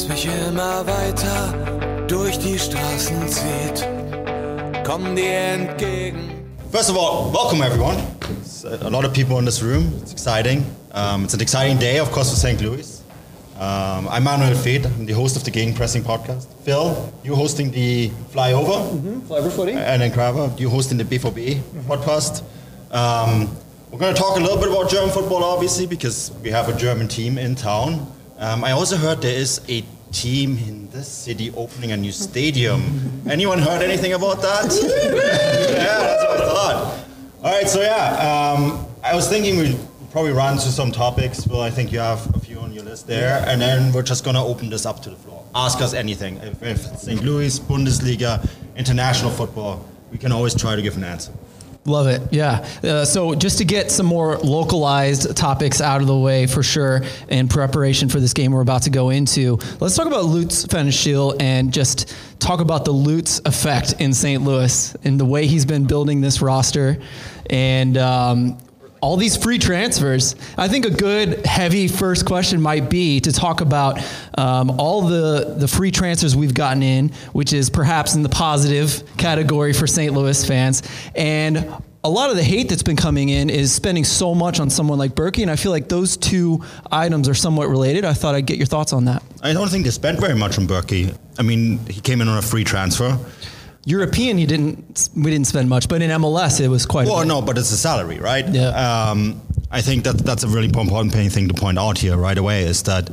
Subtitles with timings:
[0.00, 3.86] das mich immer weiter durch die Straßen zieht.
[4.84, 6.30] Komm dir entgegen.
[6.72, 7.98] First of all, welcome everyone.
[8.40, 9.92] It's a lot of people in this room.
[10.00, 10.64] It's exciting.
[10.92, 12.60] Um, it's an exciting day, of course, for St.
[12.62, 13.02] Louis.
[13.58, 14.86] Um, I'm Manuel Veth.
[14.86, 16.46] I'm the host of the Gegenpressing podcast.
[16.64, 18.80] Phil, you hosting the Flyover.
[18.80, 19.20] Mm-hmm.
[19.28, 19.72] Flyover footy.
[19.72, 21.80] And then Kraver, you hosting the BVB mm-hmm.
[21.80, 22.42] podcast.
[22.90, 23.54] Um,
[23.90, 26.76] we're going to talk a little bit about German football, obviously, because we have a
[26.76, 28.06] German team in town.
[28.40, 33.22] Um, I also heard there is a team in this city opening a new stadium.
[33.28, 34.64] Anyone heard anything about that?
[35.76, 37.04] yeah, that's what I thought.
[37.44, 39.78] All right, so yeah, um, I was thinking we'd
[40.10, 41.46] probably run through some topics.
[41.46, 44.24] Well, I think you have a few on your list there, and then we're just
[44.24, 45.44] gonna open this up to the floor.
[45.54, 46.38] Ask us anything.
[46.38, 47.22] If, if St.
[47.22, 51.32] Louis, Bundesliga, international football, we can always try to give an answer.
[51.86, 52.20] Love it.
[52.30, 52.66] Yeah.
[52.84, 57.02] Uh, so, just to get some more localized topics out of the way for sure
[57.28, 61.40] in preparation for this game we're about to go into, let's talk about Lutz Pfannenstiel
[61.40, 64.42] and just talk about the Lutz effect in St.
[64.42, 66.98] Louis and the way he's been building this roster.
[67.48, 68.58] And um,
[69.00, 70.36] all these free transfers.
[70.56, 73.98] I think a good heavy first question might be to talk about
[74.36, 79.02] um, all the the free transfers we've gotten in, which is perhaps in the positive
[79.16, 80.12] category for St.
[80.12, 80.82] Louis fans,
[81.14, 81.66] and
[82.02, 84.98] a lot of the hate that's been coming in is spending so much on someone
[84.98, 88.04] like Bürki, and I feel like those two items are somewhat related.
[88.04, 89.22] I thought I'd get your thoughts on that.
[89.42, 91.14] I don't think they spent very much on Bürki.
[91.38, 93.18] I mean, he came in on a free transfer.
[93.84, 95.08] European, he didn't.
[95.16, 97.06] We didn't spend much, but in MLS, it was quite.
[97.06, 98.46] Well, no, but it's a salary, right?
[98.46, 98.68] Yeah.
[98.68, 102.64] Um, I think that that's a really important thing to point out here right away
[102.64, 103.08] is that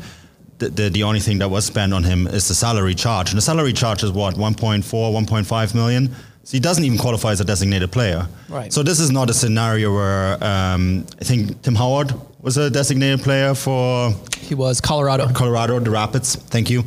[0.58, 3.38] the, the, the only thing that was spent on him is the salary charge, and
[3.38, 6.16] the salary charge is what 1.4, 1.5 million.
[6.44, 8.26] So he doesn't even qualify as a designated player.
[8.48, 8.72] Right.
[8.72, 13.22] So this is not a scenario where um, I think Tim Howard was a designated
[13.22, 14.14] player for.
[14.40, 15.28] He was Colorado.
[15.34, 16.36] Colorado, the Rapids.
[16.36, 16.84] Thank you.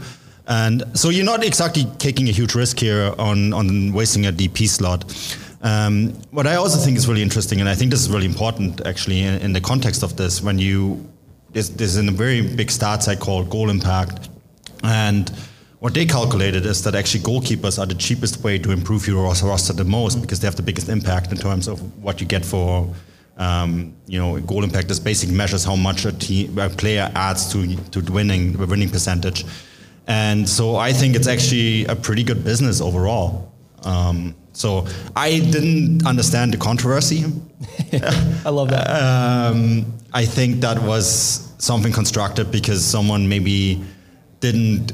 [0.50, 4.68] And so you're not exactly taking a huge risk here on, on wasting a DP
[4.68, 5.04] slot.
[5.62, 8.84] Um, what I also think is really interesting, and I think this is really important
[8.84, 11.08] actually in, in the context of this, when you,
[11.52, 14.28] there's, there's a very big stats I call goal impact.
[14.82, 15.30] And
[15.78, 19.72] what they calculated is that actually goalkeepers are the cheapest way to improve your roster
[19.72, 22.92] the most because they have the biggest impact in terms of what you get for
[23.36, 24.88] um, you know, goal impact.
[24.88, 28.90] This basically measures how much a, team, a player adds to to winning the winning
[28.90, 29.44] percentage.
[30.10, 33.52] And so I think it's actually a pretty good business overall.
[33.84, 34.84] Um, so
[35.14, 37.26] I didn't understand the controversy.
[38.44, 38.88] I love that.
[38.90, 43.84] Um, I think that was something constructed because someone maybe
[44.40, 44.92] didn't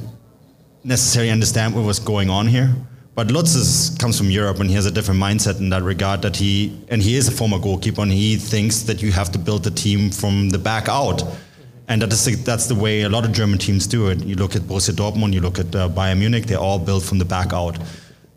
[0.85, 2.75] necessarily understand what was going on here.
[3.15, 6.21] But Lutz is, comes from Europe and he has a different mindset in that regard.
[6.21, 9.39] That he and he is a former goalkeeper and he thinks that you have to
[9.39, 11.23] build the team from the back out
[11.89, 14.25] and that is the, that's the way a lot of German teams do it.
[14.25, 17.19] You look at Borussia Dortmund, you look at uh, Bayern Munich, they're all built from
[17.19, 17.79] the back out.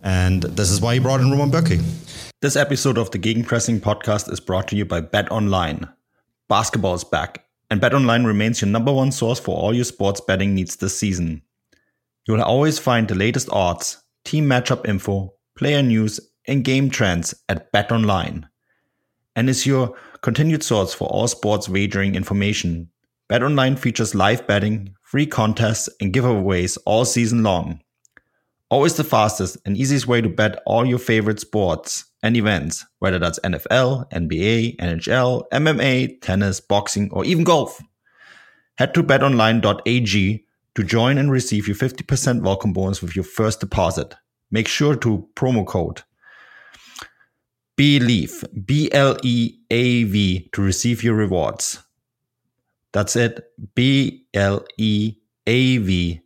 [0.03, 1.81] And this is why he brought in Roman Bürki.
[2.41, 5.89] This episode of the Gegenpressing podcast is brought to you by Bet Online.
[6.47, 10.21] Basketball is back, and Bet Online remains your number one source for all your sports
[10.21, 11.41] betting needs this season.
[12.27, 17.33] You will always find the latest odds, team matchup info, player news, and game trends
[17.49, 18.47] at Bet Online.
[19.35, 22.89] And is your continued source for all sports wagering information
[23.29, 27.79] BetOnline features live betting, free contests, and giveaways all season long.
[28.71, 33.19] Always the fastest and easiest way to bet all your favorite sports and events, whether
[33.19, 37.79] that's NFL, NBA, NHL, MMA, tennis, boxing, or even golf.
[38.79, 44.15] Head to betonline.ag to join and receive your 50% welcome bonus with your first deposit.
[44.49, 46.01] Make sure to promo code
[47.77, 51.83] BLEAV, B L E A V, to receive your rewards.
[52.91, 53.51] That's it.
[53.75, 55.15] B L E
[55.47, 56.21] A V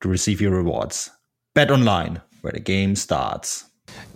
[0.00, 1.10] to receive your rewards.
[1.54, 3.64] Bet online where the game starts.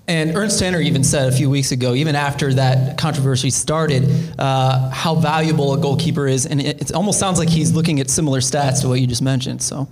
[0.09, 4.09] And Ernst Tanner even said a few weeks ago, even after that controversy started,
[4.39, 8.09] uh, how valuable a goalkeeper is, and it, it, almost sounds like he's looking at
[8.09, 9.63] similar stats to what you just mentioned.
[9.63, 9.89] So,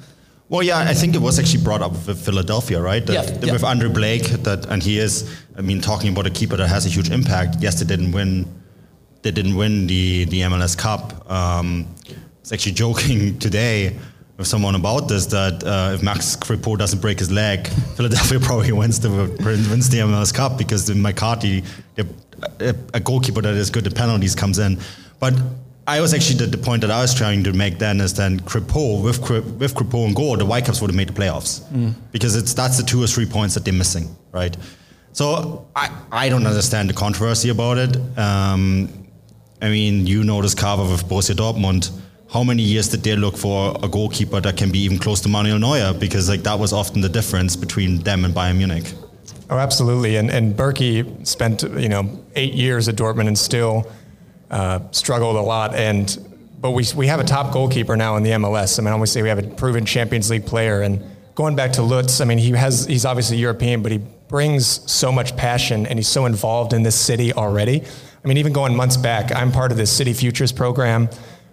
[0.48, 3.04] well, yeah, I think it was actually brought up with Philadelphia, right?
[3.04, 3.52] That, yeah, that yeah.
[3.52, 6.86] With Andre Blake, that and he is, I mean, talking about a keeper that has
[6.86, 7.56] a huge impact.
[7.58, 8.46] Yes, they didn't win
[9.24, 11.28] they didn't win the the MLS Cup.
[11.30, 13.96] Um, I was actually joking today
[14.36, 17.66] with someone about this that uh, if Max Crépeau doesn't break his leg,
[17.96, 21.64] Philadelphia probably wins the wins the MLS Cup because in McCarthy,
[21.98, 24.78] a, a goalkeeper that is good at penalties comes in.
[25.18, 25.34] But
[25.86, 28.40] I was actually the, the, point that I was trying to make then is then
[28.40, 29.18] Crépeau with
[29.58, 31.94] with Crépeau and goal, the Whitecaps would have made the playoffs mm.
[32.12, 34.54] because it's that's the two or three points that they're missing, right?
[35.12, 38.18] So I, I don't understand the controversy about it.
[38.18, 39.03] Um,
[39.64, 41.90] I mean, you know this cover with Borussia Dortmund.
[42.30, 45.28] How many years did they look for a goalkeeper that can be even close to
[45.30, 45.94] Manuel Neuer?
[45.98, 48.92] Because like that was often the difference between them and Bayern Munich.
[49.48, 50.16] Oh, absolutely.
[50.16, 53.90] And and Bürki spent you know eight years at Dortmund and still
[54.50, 55.74] uh, struggled a lot.
[55.74, 56.14] And
[56.60, 58.78] but we we have a top goalkeeper now in the MLS.
[58.78, 60.82] I mean, I always say we have a proven Champions League player.
[60.82, 61.02] And
[61.34, 65.10] going back to Lutz, I mean, he has he's obviously European, but he brings so
[65.10, 67.82] much passion and he's so involved in this city already.
[68.24, 71.10] I mean, even going months back, I'm part of this City Futures program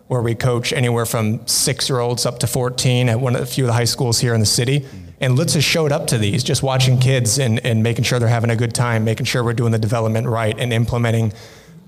[0.07, 3.45] where we coach anywhere from six year olds up to 14 at one of a
[3.45, 4.85] few of the high schools here in the city.
[5.19, 8.27] And Lutz has showed up to these, just watching kids and, and making sure they're
[8.27, 11.33] having a good time, making sure we're doing the development right and implementing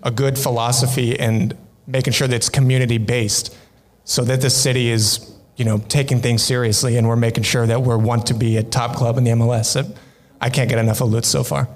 [0.03, 1.57] a good philosophy and
[1.87, 3.55] making sure that it's community based
[4.03, 7.81] so that the city is you know taking things seriously and we're making sure that
[7.81, 9.97] we're want to be a top club in the MLS.
[10.41, 11.69] I can't get enough of Lutz so far.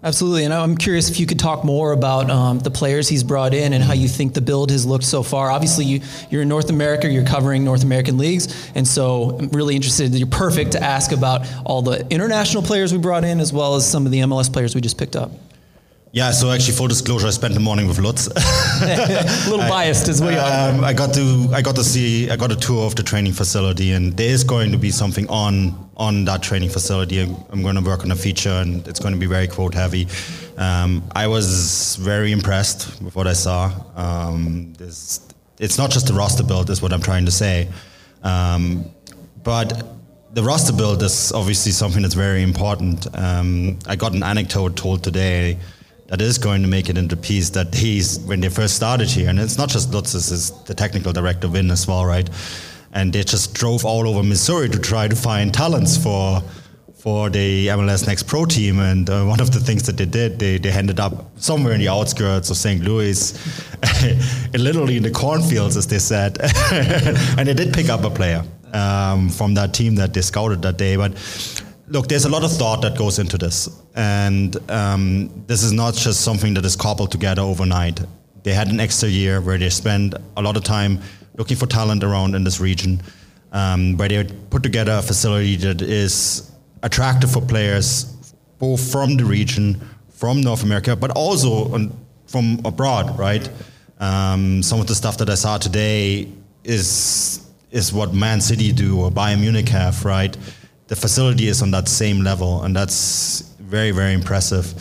[0.00, 3.52] Absolutely, and I'm curious if you could talk more about um, the players he's brought
[3.52, 5.50] in and how you think the build has looked so far.
[5.50, 6.00] Obviously, you,
[6.30, 10.14] you're in North America, you're covering North American leagues, and so I'm really interested.
[10.14, 13.90] You're perfect to ask about all the international players we brought in as well as
[13.90, 15.32] some of the MLS players we just picked up.
[16.12, 18.28] Yeah, so actually, full disclosure, I spent the morning with Lutz.
[18.82, 20.70] a little biased as we are.
[20.70, 23.34] Um, I got to I got to see I got a tour of the training
[23.34, 27.20] facility, and there is going to be something on on that training facility.
[27.20, 29.74] I'm, I'm going to work on a feature, and it's going to be very quote
[29.74, 30.06] heavy.
[30.56, 33.70] Um, I was very impressed with what I saw.
[33.94, 37.68] Um, it's not just the roster build, is what I'm trying to say,
[38.22, 38.86] um,
[39.44, 39.84] but
[40.32, 43.06] the roster build is obviously something that's very important.
[43.14, 45.58] Um, I got an anecdote told today
[46.08, 49.28] that is going to make it into piece that he's when they first started here,
[49.28, 52.28] and it's not just Lutz, is the technical director Vin as well, right?
[52.92, 56.42] And they just drove all over Missouri to try to find talents for
[56.98, 58.80] for the MLS Next Pro team.
[58.80, 61.78] And uh, one of the things that they did, they, they ended up somewhere in
[61.78, 62.82] the outskirts of St.
[62.82, 63.32] Louis,
[64.54, 66.38] literally in the cornfields, as they said.
[66.72, 70.76] and they did pick up a player um, from that team that they scouted that
[70.76, 70.96] day.
[70.96, 71.12] But
[71.88, 75.94] look, there's a lot of thought that goes into this, and um, this is not
[75.94, 78.00] just something that is cobbled together overnight.
[78.42, 81.00] They had an extra year where they spent a lot of time
[81.36, 83.02] looking for talent around in this region,
[83.52, 86.50] um, where they put together a facility that is
[86.82, 88.14] attractive for players
[88.58, 89.80] both from the region,
[90.10, 91.90] from North America, but also
[92.26, 93.48] from abroad, right?
[94.00, 96.28] Um, some of the stuff that I saw today
[96.64, 100.34] is is what Man City do or Bayern Munich have, right?
[100.88, 104.74] The facility is on that same level, and that's very, very impressive.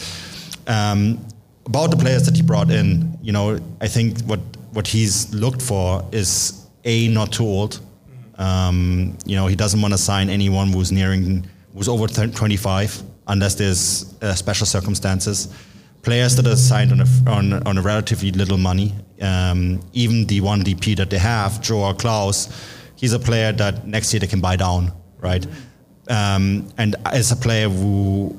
[0.67, 1.25] Um,
[1.65, 4.39] about the players that he brought in, you know, I think what
[4.71, 7.79] what he's looked for is a not too old.
[8.37, 13.55] Um, you know, he doesn't want to sign anyone who's nearing who's over 25 unless
[13.55, 15.53] there's uh, special circumstances.
[16.03, 18.93] Players that are signed on a, on, on a relatively little money.
[19.21, 22.49] Um, even the one DP that they have, Joao Klauss,
[22.95, 25.41] he's a player that next year they can buy down, right?
[25.41, 25.66] Mm-hmm.
[26.09, 28.37] Um, and as a player who,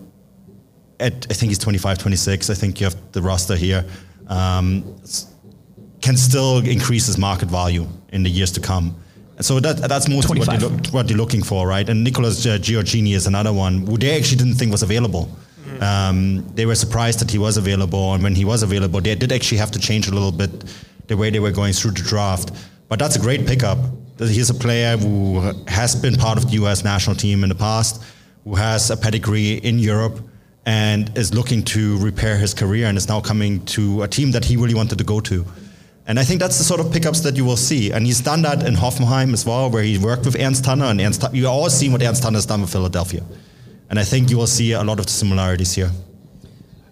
[1.01, 3.85] at, I think he's 25, 26, I think you have the roster here,
[4.29, 4.83] um,
[6.01, 8.97] can still increase his market value in the years to come.
[9.41, 11.89] So that, that's mostly what, they look, they're looking for, right?
[11.89, 15.31] And Nicholas uh, Gioacchini is another one who they actually didn't think was available.
[15.65, 15.83] Mm.
[15.83, 19.31] Um, they were surprised that he was available, and when he was available, they did
[19.31, 20.51] actually have to change a little bit
[21.07, 22.51] the way they were going through the draft.
[22.89, 23.79] But that's a great pickup
[24.19, 26.85] he's a player who has been part of the U.S.
[26.85, 28.03] national team in the past,
[28.45, 30.21] who has a pedigree in Europe,
[30.67, 34.45] and is looking to repair his career and is now coming to a team that
[34.45, 35.45] he really wanted to go to.
[36.07, 37.93] And I think that's the sort of pickups that you will see.
[37.93, 40.87] And he's done that in Hoffenheim as well, where he worked with Ernst Tanner.
[40.87, 43.23] And Ernst, you all seen what Ernst Tanner has done with Philadelphia.
[43.91, 45.91] And I think you will see a lot of similarities here.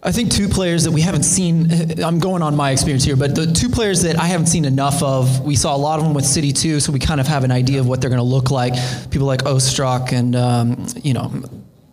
[0.07, 2.01] I think two players that we haven't seen.
[2.01, 5.03] I'm going on my experience here, but the two players that I haven't seen enough
[5.03, 5.41] of.
[5.41, 7.51] We saw a lot of them with City too, so we kind of have an
[7.51, 8.75] idea of what they're going to look like.
[9.11, 11.33] People like Ostrák and um, you know,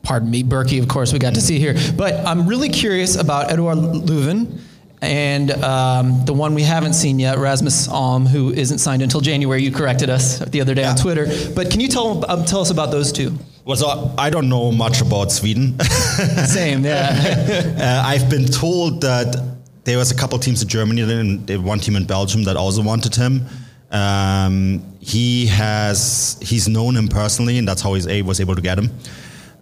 [0.03, 0.79] pardon me, Bürki.
[0.79, 1.75] Of course, we got to see here.
[1.97, 4.59] But I'm really curious about Eduard Löwen
[5.01, 9.63] and um, the one we haven't seen yet, Rasmus Alm, who isn't signed until January.
[9.63, 10.91] You corrected us the other day yeah.
[10.91, 11.25] on Twitter.
[11.55, 13.39] But can you tell um, tell us about those two?
[13.65, 15.79] Well, so I don't know much about Sweden.
[16.45, 18.01] Same, yeah.
[18.03, 21.95] uh, I've been told that there was a couple teams in Germany and one team
[21.95, 23.45] in Belgium that also wanted him.
[23.91, 28.61] Um, he has he's known him personally, and that's how he's a, was able to
[28.61, 28.91] get him.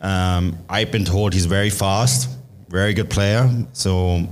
[0.02, 2.30] Um, I've been told he's very fast,
[2.70, 3.50] very good player.
[3.74, 4.28] So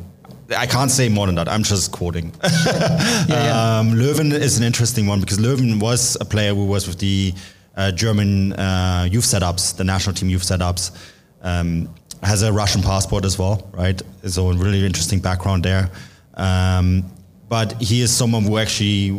[0.56, 1.48] I can't say more than that.
[1.48, 2.34] I'm just quoting.
[2.66, 3.80] Yeah, yeah.
[3.80, 7.34] Um, Löwen is an interesting one because Löwen was a player who was with the
[7.92, 10.92] German uh, youth setups, the national team youth setups.
[11.42, 11.90] Um,
[12.22, 14.02] has a Russian passport as well, right?
[14.28, 15.90] So a really interesting background there.
[16.34, 17.06] Um,
[17.48, 19.12] but he is someone who actually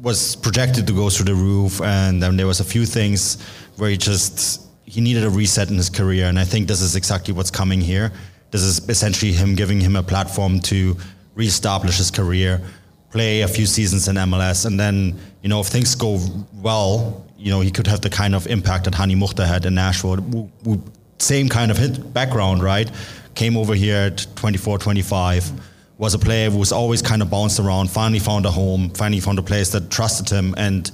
[0.00, 3.42] was projected to go through the roof, and then there was a few things
[3.76, 6.94] where he just he needed a reset in his career, and I think this is
[6.94, 8.12] exactly what's coming here.
[8.50, 10.96] This is essentially him giving him a platform to
[11.34, 12.62] reestablish his career,
[13.10, 16.18] play a few seasons in MLS, and then you know if things go
[16.54, 19.74] well, you know he could have the kind of impact that Hani Mukhtar had in
[19.74, 20.16] Nashville.
[20.16, 20.82] Who, who,
[21.18, 22.90] same kind of hit background, right?
[23.34, 25.52] Came over here at 24, 25.
[25.98, 27.90] Was a player who was always kind of bounced around.
[27.90, 28.88] Finally found a home.
[28.90, 30.90] Finally found a place that trusted him, and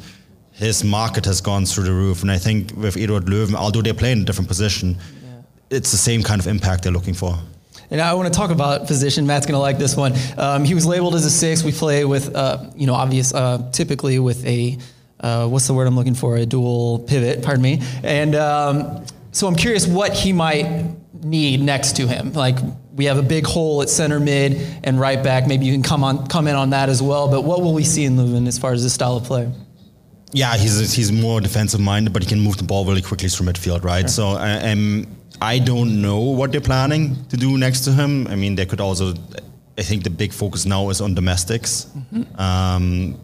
[0.51, 2.23] his market has gone through the roof.
[2.23, 4.99] And I think with Eduard Löwen, although they're playing in a different position,
[5.71, 7.39] it's the same kind of impact they're looking for.
[7.93, 9.25] And I want to talk about position.
[9.25, 10.15] Matt's going to like this one.
[10.37, 11.63] Um, he was labeled as a six.
[11.63, 14.79] We play with, uh, you know, obvious, uh, typically with a,
[15.21, 16.37] uh, what's the word I'm looking for?
[16.37, 17.83] A dual pivot, pardon me.
[18.03, 20.67] And um, so I'm curious what he might
[21.23, 22.33] need next to him.
[22.33, 22.57] Like
[22.95, 25.47] we have a big hole at center mid and right back.
[25.47, 27.29] Maybe you can come on comment on that as well.
[27.29, 29.51] But what will we see in Löwen as far as this style of play?
[30.33, 33.47] Yeah, he's he's more defensive minded, but he can move the ball really quickly through
[33.47, 34.09] midfield, right?
[34.09, 35.07] So I, um,
[35.43, 38.27] I don't know what they're planning to do next to him.
[38.29, 39.15] I mean, they could also.
[39.77, 41.87] I think the big focus now is on domestics.
[42.37, 43.19] Um,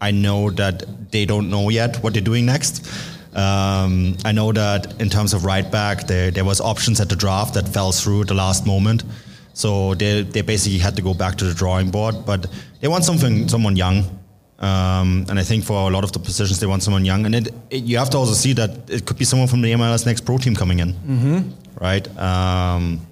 [0.00, 2.86] I know that they don't know yet what they're doing next.
[3.34, 7.16] Um, I know that in terms of right back, there there was options at the
[7.16, 9.04] draft that fell through at the last moment.
[9.52, 12.24] So they they basically had to go back to the drawing board.
[12.24, 12.46] But
[12.80, 14.04] they want something someone young.
[14.60, 17.26] Um, and I think for a lot of the positions, they want someone young.
[17.26, 19.72] And it, it, you have to also see that it could be someone from the
[19.72, 21.38] MLS Next Pro team coming in, mm-hmm.
[21.80, 22.08] right?
[22.18, 23.06] Um,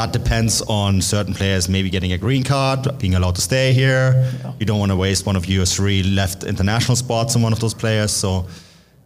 [0.00, 4.32] that depends on certain players maybe getting a green card, being allowed to stay here.
[4.58, 7.60] You don't want to waste one of your three left international spots on one of
[7.60, 8.10] those players.
[8.10, 8.46] So,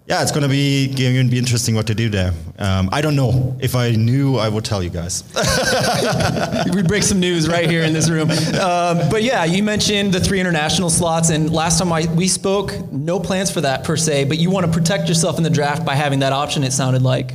[0.07, 2.33] yeah, it's going to be going to be interesting what to do there.
[2.61, 3.57] Um, I don't know.
[3.61, 5.25] If I knew, I would tell you guys.
[6.73, 8.31] we break some news right here in this room.
[8.31, 12.71] Um, but yeah, you mentioned the three international slots, and last time I, we spoke,
[12.93, 14.27] no plans for that per se.
[14.27, 16.63] But you want to protect yourself in the draft by having that option.
[16.63, 17.33] It sounded like.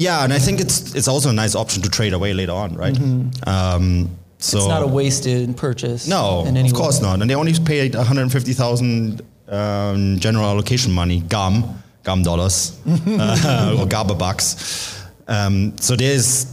[0.00, 2.74] Yeah, and I think it's it's also a nice option to trade away later on,
[2.74, 2.96] right?
[3.46, 6.08] Um, so It's not a wasted purchase.
[6.08, 6.70] No, of way.
[6.70, 7.20] course not.
[7.20, 11.64] And they only paid 150,000 um, general allocation money, GAM,
[12.04, 15.04] GAM dollars, uh, or GABA bucks.
[15.28, 16.46] Um, so there's,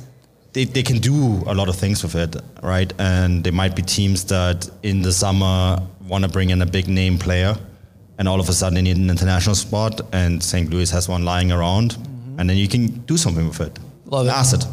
[0.51, 2.91] they, they can do a lot of things with it, right?
[2.99, 6.89] And there might be teams that in the summer want to bring in a big
[6.89, 7.55] name player,
[8.19, 10.69] and all of a sudden they need an international spot, and St.
[10.69, 11.95] Louis has one lying around,
[12.37, 13.79] and then you can do something with it.
[14.05, 14.31] Love it.
[14.31, 14.67] Asset.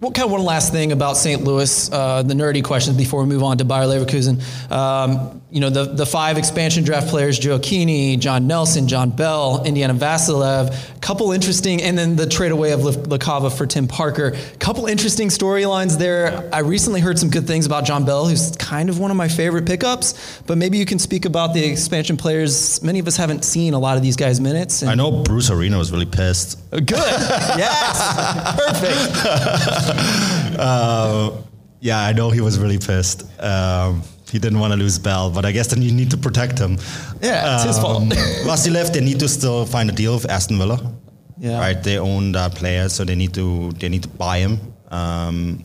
[0.00, 1.42] Well, kind of one last thing about St.
[1.44, 4.42] Louis, uh, the nerdy questions before we move on to Bayer Leverkusen.
[4.70, 9.62] Um, you know, the, the five expansion draft players, Joe Keeney, John Nelson, John Bell,
[9.64, 14.36] Indiana Vassilev, couple interesting, and then the trade away of Lakava for Tim Parker.
[14.58, 16.50] Couple interesting storylines there.
[16.52, 19.28] I recently heard some good things about John Bell, who's kind of one of my
[19.28, 22.82] favorite pickups, but maybe you can speak about the expansion players.
[22.82, 24.82] Many of us haven't seen a lot of these guys' minutes.
[24.82, 26.58] and- I know Bruce Arena was really pissed.
[26.72, 26.90] Good.
[26.90, 28.56] yes.
[28.56, 29.83] Perfect.
[30.56, 31.42] Uh,
[31.80, 33.24] yeah, I know he was really pissed.
[33.42, 36.58] Um, he didn't want to lose Bell, but I guess then you need to protect
[36.58, 36.78] him.
[37.20, 38.04] Yeah, it's his fault.
[38.04, 40.94] Vassilev, they need to still find a deal with Aston Villa.
[41.38, 41.58] Yeah.
[41.58, 44.60] Right, they own that player, so they need to they need to buy him.
[44.88, 45.64] Um,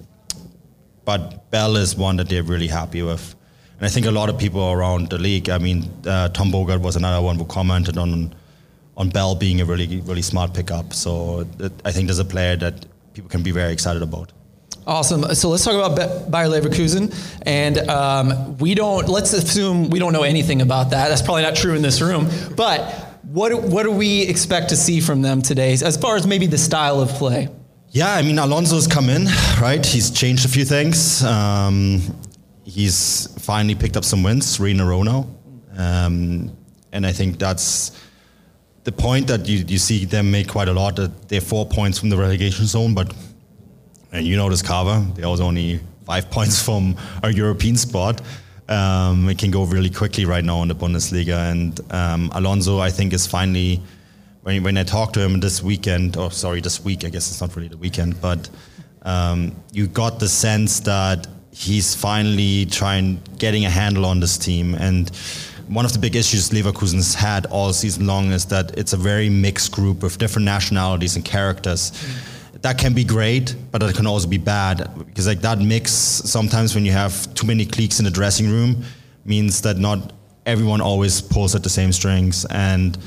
[1.06, 3.36] but Bell is one that they're really happy with,
[3.78, 5.50] and I think a lot of people around the league.
[5.50, 8.36] I mean, uh, Tom Bogert was another one who commented on
[8.98, 10.94] on Bell being a really really smart pickup.
[10.94, 12.86] So that, I think there's a player that
[13.20, 14.32] people can be very excited about.
[14.88, 15.36] Awesome.
[15.36, 17.14] So let's talk about Bayer Leverkusen,
[17.46, 19.10] and um, we don't.
[19.10, 21.10] Let's assume we don't know anything about that.
[21.10, 22.30] That's probably not true in this room.
[22.56, 22.80] But
[23.24, 26.58] what what do we expect to see from them today, as far as maybe the
[26.58, 27.50] style of play?
[27.90, 29.26] Yeah, I mean Alonso's come in,
[29.62, 29.86] right?
[29.86, 31.22] He's changed a few things.
[31.24, 32.02] Um,
[32.64, 35.28] he's finally picked up some wins, three in a row now,
[35.78, 36.56] um,
[36.94, 37.92] and I think that's
[38.90, 40.96] the point that you, you see them make quite a lot.
[40.96, 43.14] That they're four points from the relegation zone, but
[44.12, 48.22] and you know this cover, they're also only five points from a European spot.
[48.68, 52.90] Um, it can go really quickly right now in the Bundesliga, and um, Alonso, I
[52.90, 53.82] think, is finally
[54.42, 57.42] when, when I talked to him this weekend, or sorry, this week, I guess it's
[57.42, 58.50] not really the weekend, but
[59.04, 64.76] um, you got the sense that he's finally trying getting a handle on this team.
[64.76, 65.12] And
[65.70, 69.30] one of the big issues Leverkusen's had all season long is that it's a very
[69.30, 71.92] mixed group of different nationalities and characters.
[72.62, 76.74] That can be great, but it can also be bad because like that mix sometimes
[76.74, 78.84] when you have too many cliques in the dressing room
[79.26, 80.12] means that not
[80.46, 82.98] everyone always pulls at the same strings and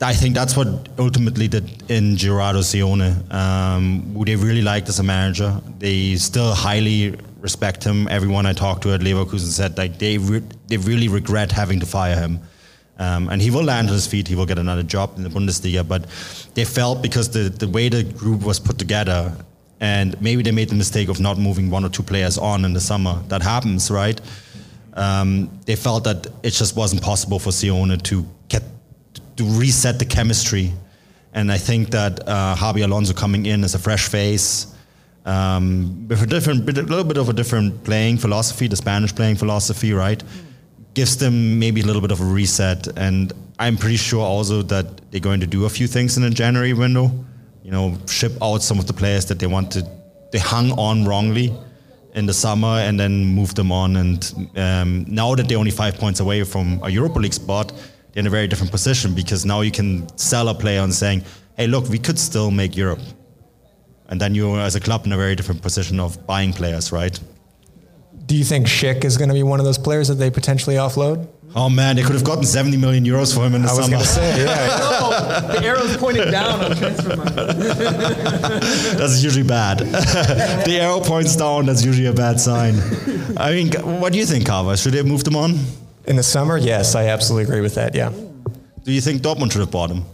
[0.00, 3.32] I think that's what ultimately did in Gerardo Seoane.
[3.32, 5.58] um, who they really liked as a manager.
[5.78, 7.16] They still highly
[7.50, 7.98] respect him.
[8.08, 11.86] Everyone I talked to at Leverkusen said like they re- they really regret having to
[11.86, 12.34] fire him.
[12.98, 14.26] Um, and he will land on his feet.
[14.32, 15.82] He will get another job in the Bundesliga.
[15.86, 16.02] But
[16.54, 19.20] they felt because the, the way the group was put together,
[19.80, 22.72] and maybe they made the mistake of not moving one or two players on in
[22.72, 23.14] the summer.
[23.28, 24.18] That happens, right?
[24.94, 28.62] Um, they felt that it just wasn't possible for Seoane to get
[29.36, 30.72] to reset the chemistry.
[31.34, 34.74] And I think that uh, Xabi Alonso coming in as a fresh face,
[35.26, 39.14] um, with a different, bit, a little bit of a different playing philosophy, the Spanish
[39.14, 40.22] playing philosophy, right,
[40.94, 42.88] gives them maybe a little bit of a reset.
[42.96, 46.30] And I'm pretty sure also that they're going to do a few things in the
[46.30, 47.10] January window.
[47.62, 49.84] You know, ship out some of the players that they wanted,
[50.32, 51.52] they hung on wrongly
[52.14, 53.96] in the summer, and then move them on.
[53.96, 57.72] And um, now that they're only five points away from a Europa League spot
[58.16, 61.22] they're in a very different position because now you can sell a player on saying,
[61.58, 63.00] hey, look, we could still make Europe.
[64.08, 67.18] And then you're, as a club, in a very different position of buying players, right?
[68.26, 70.76] Do you think Schick is going to be one of those players that they potentially
[70.76, 71.28] offload?
[71.54, 73.86] Oh man, they could have gotten 70 million euros for him in the I was
[73.86, 73.96] summer.
[73.96, 74.68] going to say, yeah.
[74.70, 77.36] Oh, the arrow's pointing down on Transfermarkt.
[78.98, 79.78] that's usually bad.
[80.66, 82.74] the arrow points down, that's usually a bad sign.
[83.36, 84.76] I mean, what do you think, Carver?
[84.76, 85.58] Should they have moved him on?
[86.06, 87.94] In the summer, yes, I absolutely agree with that.
[87.94, 88.10] Yeah.
[88.10, 90.04] Do you think Dortmund should have bought him?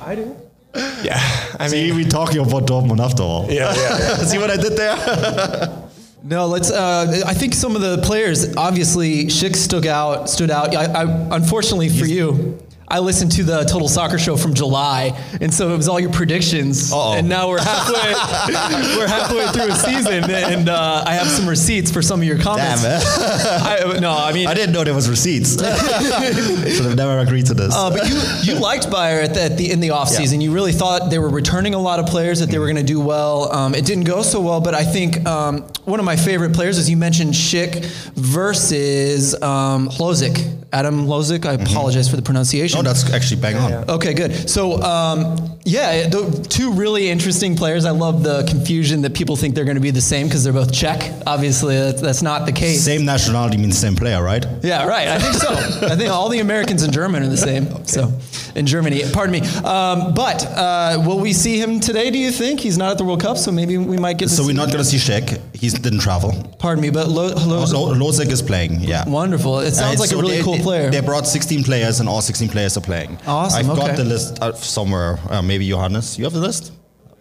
[0.00, 0.36] I do.
[0.74, 1.18] Yeah.
[1.58, 3.46] I See, mean, we're talking about Dortmund after all.
[3.50, 3.98] yeah, yeah.
[3.98, 4.16] yeah.
[4.30, 5.84] See what I did there?
[6.20, 6.70] No, let's.
[6.70, 10.28] Uh, I think some of the players, obviously, Schick stood out.
[10.28, 10.74] Stood out.
[10.76, 12.58] I, I, unfortunately for you,
[12.90, 16.10] I listened to the Total Soccer Show from July, and so it was all your
[16.10, 16.90] predictions.
[16.90, 17.14] Uh-oh.
[17.14, 17.94] And now we're halfway.
[18.96, 22.38] we're halfway through a season, and uh, I have some receipts for some of your
[22.38, 22.82] comments.
[22.82, 23.04] Damn it.
[23.96, 25.52] I, no, I mean, I didn't know there was receipts.
[25.60, 27.74] Should have never agreed to this.
[27.76, 30.40] Uh, but you, you liked Bayer at the, at the in the off season.
[30.40, 32.82] You really thought they were returning a lot of players that they were going to
[32.82, 33.52] do well.
[33.52, 36.78] Um, it didn't go so well, but I think um, one of my favorite players,
[36.78, 40.54] as you mentioned, Schick versus um, Hložek.
[40.72, 41.46] Adam Hložek.
[41.46, 42.77] I apologize for the pronunciation.
[42.78, 43.90] Oh, that's actually bang on.
[43.90, 44.48] Okay, good.
[44.48, 47.84] So, um, yeah, the two really interesting players.
[47.84, 50.52] I love the confusion that people think they're going to be the same because they're
[50.52, 51.12] both Czech.
[51.26, 52.82] Obviously, that's, that's not the case.
[52.84, 54.44] Same nationality means same player, right?
[54.62, 55.08] Yeah, right.
[55.08, 55.52] I think so.
[55.86, 57.84] I think all the Americans in German are the same.
[57.86, 58.12] So,
[58.54, 59.40] in Germany, pardon me.
[59.64, 62.10] Um, but uh, will we see him today?
[62.10, 63.36] Do you think he's not at the World Cup?
[63.36, 64.30] So maybe we might get.
[64.30, 65.38] So we're not going to see Schick.
[65.54, 66.32] He didn't travel.
[66.58, 68.80] Pardon me, but Lo, Lo, Lo- Lozek is playing.
[68.80, 69.08] Yeah.
[69.08, 69.60] wonderful.
[69.60, 70.90] It sounds Uh, like a really they- cool player.
[70.90, 73.18] They brought 16 players, and all 16 players are playing.
[73.26, 73.86] Awesome, I've okay.
[73.88, 75.18] got the list uh, somewhere.
[75.28, 76.18] Uh, maybe Johannes.
[76.18, 76.72] You have the list?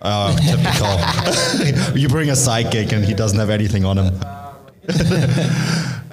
[0.02, 1.96] Uh, typical.
[1.98, 4.20] you bring a sidekick, and he doesn't have anything on him.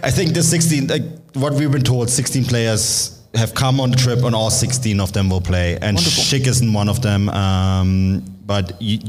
[0.03, 1.03] I think the 16, like
[1.35, 5.13] what we've been told, 16 players have come on the trip, and all 16 of
[5.13, 5.79] them will play.
[5.81, 7.29] And Schick isn't one of them.
[7.31, 9.01] Um, but you,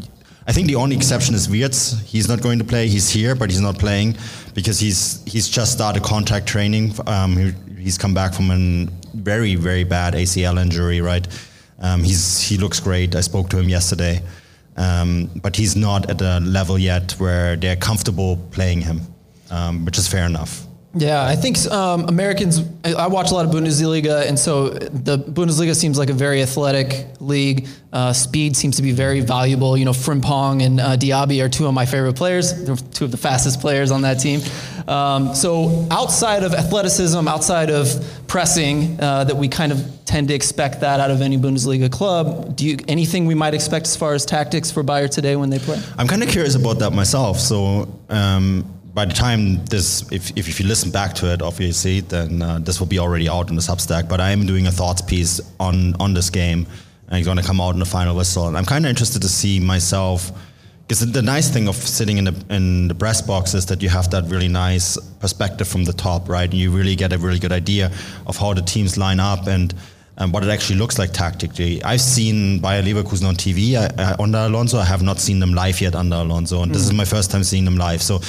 [0.47, 1.99] I think the only exception is Wirtz.
[2.01, 2.88] He's not going to play.
[2.88, 4.15] He's here, but he's not playing
[4.54, 6.93] because he's he's just started contact training.
[7.08, 11.01] Um, he, he's come back from a very very bad ACL injury.
[11.01, 11.28] Right.
[11.86, 13.15] Um, he's he looks great.
[13.15, 14.21] I spoke to him yesterday,
[14.76, 19.02] um, but he's not at a level yet where they're comfortable playing him,
[19.52, 20.64] um, which is fair enough.
[20.97, 22.62] Yeah, I think um, Americans.
[22.86, 27.08] I watch a lot of Bundesliga, and so the Bundesliga seems like a very athletic
[27.19, 27.67] league.
[27.91, 29.75] Uh, speed seems to be very valuable.
[29.75, 32.63] You know, Frimpong and uh, Diaby are two of my favorite players.
[32.65, 34.39] They're two of the fastest players on that team.
[34.88, 37.89] Um, so outside of athleticism, outside of
[38.27, 42.55] pressing, uh, that we kind of tend to expect that out of any Bundesliga club.
[42.55, 45.60] Do you anything we might expect as far as tactics for Bayer today when they
[45.60, 45.81] play?
[45.97, 47.39] I'm kind of curious about that myself.
[47.39, 51.99] So um, by the time this, if, if, if you listen back to it, obviously,
[51.99, 54.08] then uh, this will be already out in the Substack.
[54.08, 56.65] But I am doing a thoughts piece on on this game,
[57.10, 58.47] and it's going to come out in the final whistle.
[58.47, 60.31] And I'm kind of interested to see myself.
[60.88, 63.89] Because the nice thing of sitting in the in the press box is that you
[63.89, 66.49] have that really nice perspective from the top, right?
[66.49, 67.91] And you really get a really good idea
[68.27, 69.73] of how the teams line up and
[70.17, 71.84] and what it actually looks like tactically.
[71.84, 74.77] I've seen Bayer Leverkusen on TV I, I, under Alonso.
[74.77, 76.97] I have not seen them live yet under Alonso, and this is mm.
[76.97, 78.01] my first time seeing them live.
[78.01, 78.21] So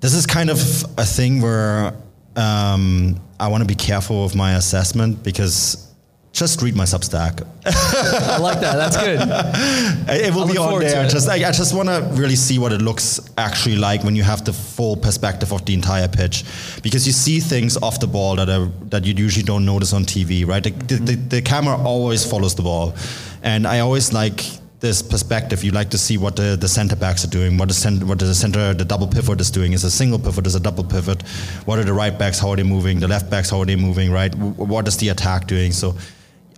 [0.00, 0.58] this is kind of
[0.98, 1.94] a thing where
[2.36, 5.90] um, I want to be careful of my assessment because
[6.32, 7.46] just read my Substack.
[7.66, 8.76] I like that.
[8.76, 9.20] That's good.
[10.26, 11.08] It will I be on there.
[11.08, 14.22] Just I, I just want to really see what it looks actually like when you
[14.22, 16.44] have the full perspective of the entire pitch,
[16.82, 20.04] because you see things off the ball that are that you usually don't notice on
[20.04, 20.62] TV, right?
[20.62, 22.94] The, the, the, the camera always follows the ball,
[23.42, 24.44] and I always like
[24.80, 25.62] this perspective.
[25.62, 28.18] You like to see what the, the center backs are doing, what the center, what
[28.18, 29.72] the center, the double pivot is doing.
[29.72, 30.46] Is a single pivot?
[30.46, 31.22] Is a double pivot?
[31.66, 32.38] What are the right backs?
[32.38, 32.98] How are they moving?
[33.00, 33.50] The left backs?
[33.50, 34.10] How are they moving?
[34.10, 34.34] Right?
[34.34, 35.72] What is the attack doing?
[35.72, 35.94] So.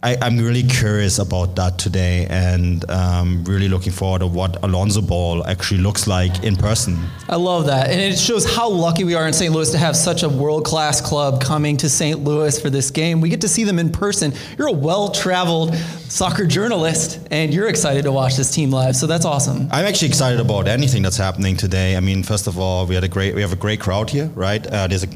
[0.04, 5.00] I, I'm really curious about that today, and um, really looking forward to what Alonso
[5.00, 6.98] Ball actually looks like in person.
[7.28, 7.88] I love that.
[7.88, 9.54] And it shows how lucky we are in St.
[9.54, 12.18] Louis to have such a world class club coming to St.
[12.18, 13.20] Louis for this game.
[13.20, 14.32] We get to see them in person.
[14.58, 15.76] You're a well traveled
[16.08, 18.96] soccer journalist, and you're excited to watch this team live.
[18.96, 19.68] So that's awesome.
[19.70, 21.96] I'm actually excited about anything that's happening today.
[21.96, 24.26] I mean, first of all, we had a great, we have a great crowd here,
[24.34, 24.66] right?
[24.66, 25.08] Uh, there's a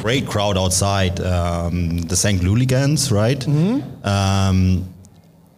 [0.00, 2.40] great crowd outside um, the St.
[2.40, 3.46] Louligans, right?
[4.04, 4.92] Um,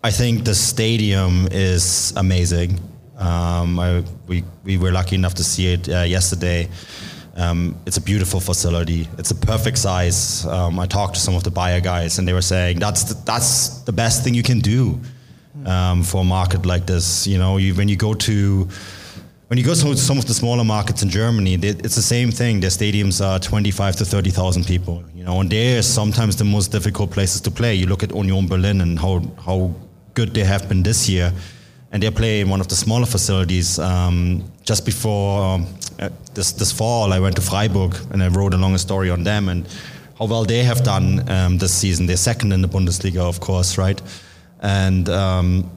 [0.04, 2.80] I think the stadium is amazing.
[3.18, 6.68] Um, I, we, we were lucky enough to see it uh, yesterday.
[7.36, 9.08] Um, it's a beautiful facility.
[9.16, 10.44] It's a perfect size.
[10.46, 13.14] Um, I talked to some of the Bayer guys, and they were saying that's the,
[13.24, 15.00] that's the best thing you can do
[15.64, 17.26] um, for a market like this.
[17.26, 18.68] You know, you, when you go to
[19.52, 22.30] when you go to some of the smaller markets in Germany, they, it's the same
[22.30, 22.60] thing.
[22.60, 25.04] Their stadiums are 25 to 30,000 people.
[25.14, 27.74] You know, and they're sometimes the most difficult places to play.
[27.74, 29.74] You look at Union Berlin and how how
[30.14, 31.34] good they have been this year,
[31.90, 33.78] and they play in one of the smaller facilities.
[33.78, 35.66] Um, just before um,
[35.98, 39.22] uh, this this fall, I went to Freiburg and I wrote a longer story on
[39.22, 39.66] them and
[40.18, 42.06] how well they have done um, this season.
[42.06, 44.00] They're second in the Bundesliga, of course, right?
[44.60, 45.70] And um,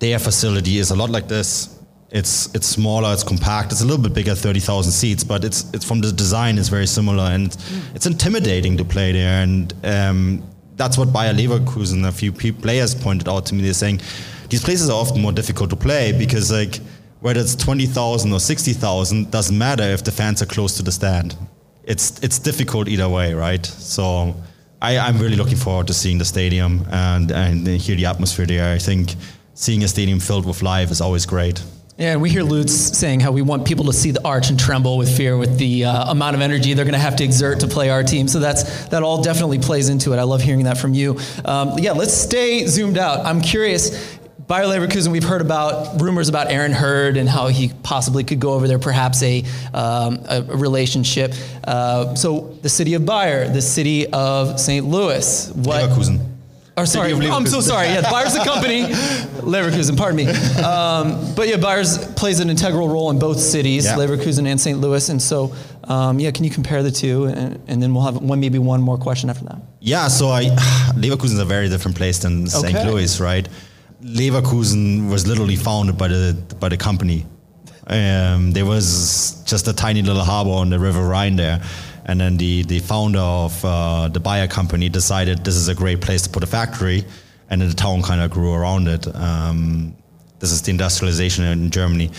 [0.00, 1.73] their facility is a lot like this.
[2.14, 5.68] It's it's smaller, it's compact, it's a little bit bigger, thirty thousand seats, but it's
[5.74, 7.48] it's from the design is very similar, and
[7.96, 10.42] it's intimidating to play there, and um,
[10.76, 12.06] that's what Bayer Leverkusen.
[12.06, 13.62] A few players pointed out to me.
[13.62, 14.00] They're saying
[14.48, 16.78] these places are often more difficult to play because like
[17.20, 20.84] whether it's twenty thousand or sixty thousand doesn't matter if the fans are close to
[20.84, 21.36] the stand.
[21.82, 23.66] It's it's difficult either way, right?
[23.66, 24.34] So.
[24.82, 28.74] I, I'm really looking forward to seeing the stadium and, and hear the atmosphere there.
[28.74, 29.14] I think
[29.54, 31.62] seeing a stadium filled with life is always great.
[31.96, 34.58] Yeah, and we hear Lutz saying how we want people to see the arch and
[34.58, 37.60] tremble with fear with the uh, amount of energy they're going to have to exert
[37.60, 38.26] to play our team.
[38.26, 40.16] So that's that all definitely plays into it.
[40.16, 41.20] I love hearing that from you.
[41.44, 43.24] Um, yeah, let's stay zoomed out.
[43.24, 44.18] I'm curious.
[44.48, 48.54] Bayer Leverkusen, we've heard about rumors about Aaron Hurd and how he possibly could go
[48.54, 51.32] over there, perhaps a, um, a relationship.
[51.62, 54.84] Uh, so the city of Bayer, the city of St.
[54.84, 55.50] Louis.
[55.54, 56.33] What, Leverkusen.
[56.76, 57.86] Or sorry, I'm so sorry.
[57.88, 58.82] Yeah, Bayer's the company.
[59.44, 60.26] Leverkusen, pardon me.
[60.62, 63.96] Um, but yeah, Bayer's plays an integral role in both cities, Yeah.
[63.96, 64.78] Leverkusen and St.
[64.80, 65.08] Louis.
[65.08, 67.26] And so, um, yeah, can you compare the two?
[67.26, 69.58] And, and then we'll have one, maybe one more question after that.
[69.80, 70.44] Yeah, so I
[70.96, 72.74] Leverkusen is a very different place than St.
[72.74, 72.88] Okay.
[72.90, 73.48] Louis, right?
[74.02, 77.24] Leverkusen was literally founded by the by the company.
[77.86, 81.62] Um, there was just a tiny little harbor on the River Rhine there,
[82.06, 86.00] and then the the founder of uh, the Bayer company decided this is a great
[86.00, 87.04] place to put a factory,
[87.50, 89.06] and then the town kind of grew around it.
[89.14, 89.96] Um,
[90.38, 92.10] this is the industrialization in Germany.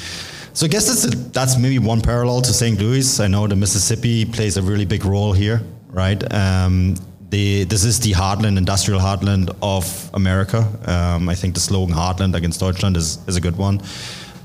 [0.54, 2.80] So I guess that's a, that's maybe one parallel to St.
[2.80, 3.20] Louis.
[3.20, 6.34] I know the Mississippi plays a really big role here, right?
[6.34, 6.96] Um,
[7.30, 10.66] the, this is the heartland, industrial heartland of America.
[10.86, 13.82] Um, I think the slogan "Heartland against Deutschland" is, is a good one.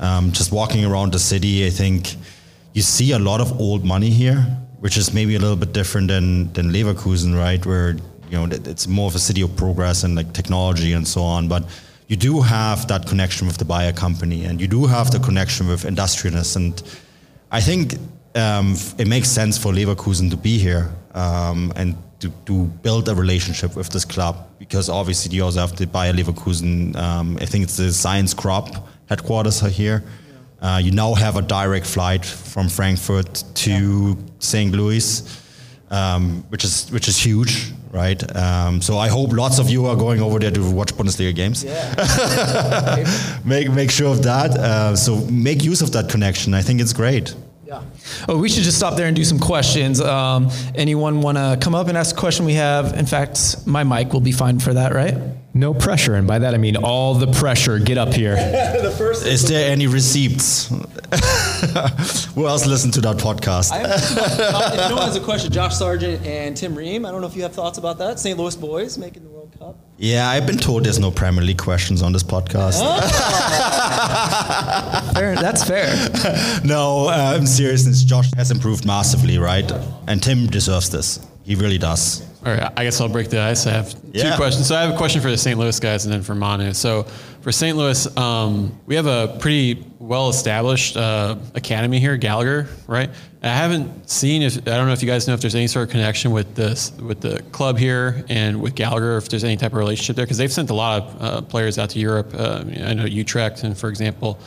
[0.01, 2.15] Um, just walking around the city, I think
[2.73, 4.45] you see a lot of old money here,
[4.81, 7.65] which is maybe a little bit different than than Leverkusen, right?
[7.65, 7.91] Where
[8.29, 11.47] you know it's more of a city of progress and like technology and so on,
[11.47, 11.63] but
[12.07, 15.67] you do have that connection with the Bayer company, and you do have the connection
[15.67, 16.83] with industrialists, and
[17.51, 17.95] I think
[18.35, 23.15] um, it makes sense for Leverkusen to be here um, and to, to build a
[23.15, 26.95] relationship with this club because obviously you also have the Bayer Leverkusen.
[26.95, 30.03] Um, I think it's the Science Crop headquarters are here.
[30.61, 34.71] Uh, you now have a direct flight from Frankfurt to St.
[34.75, 35.23] Louis,
[35.89, 38.21] um, which is which is huge, right?
[38.35, 41.63] Um, so I hope lots of you are going over there to watch Bundesliga games
[41.63, 43.41] Yeah.
[43.45, 44.51] make make sure of that.
[44.51, 46.53] Uh, so make use of that connection.
[46.53, 47.35] I think it's great.
[48.19, 48.25] Yeah.
[48.29, 50.01] Oh, we should just stop there and do some questions.
[50.01, 52.45] Um, anyone want to come up and ask a question?
[52.45, 55.15] We have, in fact, my mic will be fine for that, right?
[55.53, 57.77] No pressure, and by that I mean all the pressure.
[57.77, 58.35] Get up here.
[59.25, 60.67] Is there any receipts?
[62.35, 63.71] Who else listened to that podcast?
[63.73, 63.89] I have,
[64.73, 67.05] if no one has a question, Josh Sargent and Tim Ream.
[67.05, 68.19] I don't know if you have thoughts about that.
[68.19, 68.37] St.
[68.37, 69.75] Louis boys making the World Cup.
[69.97, 72.79] yeah, I've been told there's no Premier League questions on this podcast.
[75.13, 75.93] Fair, that's fair.
[76.63, 79.69] no, uh, in seriousness, Josh has improved massively, right?
[80.07, 81.19] And Tim deserves this.
[81.43, 82.23] He really does.
[82.43, 83.67] All right, I guess I'll break the ice.
[83.67, 84.31] I have Yeah.
[84.31, 84.65] two questions.
[84.67, 85.59] So I have a question for the St.
[85.59, 86.73] Louis guys and then for Manu.
[86.73, 87.05] So
[87.41, 87.77] for St.
[87.77, 93.11] Louis, um, we have a pretty well-established uh, academy here, Gallagher, right?
[93.43, 95.83] I haven't seen if I don't know if you guys know if there's any sort
[95.85, 99.71] of connection with this with the club here and with Gallagher, if there's any type
[99.73, 102.33] of relationship there, because they've sent a lot of uh, players out to Europe.
[102.35, 104.39] Uh, I know Utrecht, and for example,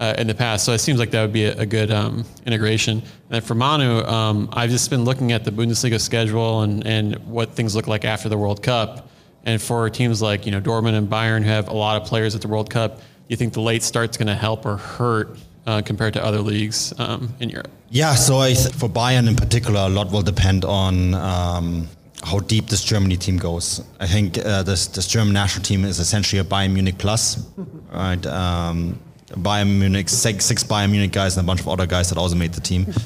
[0.00, 0.64] uh, in the past.
[0.64, 3.02] So it seems like that would be a, a good um, integration.
[3.30, 7.50] And for Manu, um, I've just been looking at the Bundesliga schedule and, and what
[7.50, 9.08] things look like after the World Cup.
[9.44, 12.34] And for teams like you know Dortmund and Bayern, who have a lot of players
[12.34, 15.38] at the World Cup, do you think the late start's going to help or hurt
[15.66, 17.70] uh, compared to other leagues um, in Europe?
[17.90, 21.88] Yeah, so I th- for Bayern in particular, a lot will depend on um,
[22.22, 23.82] how deep this Germany team goes.
[23.98, 27.46] I think uh, this this German national team is essentially a Bayern Munich plus,
[27.92, 28.24] right?
[28.26, 28.98] Um,
[29.30, 32.36] Bayern Munich, six, six Bayern Munich guys and a bunch of other guys that also
[32.36, 32.86] made the team.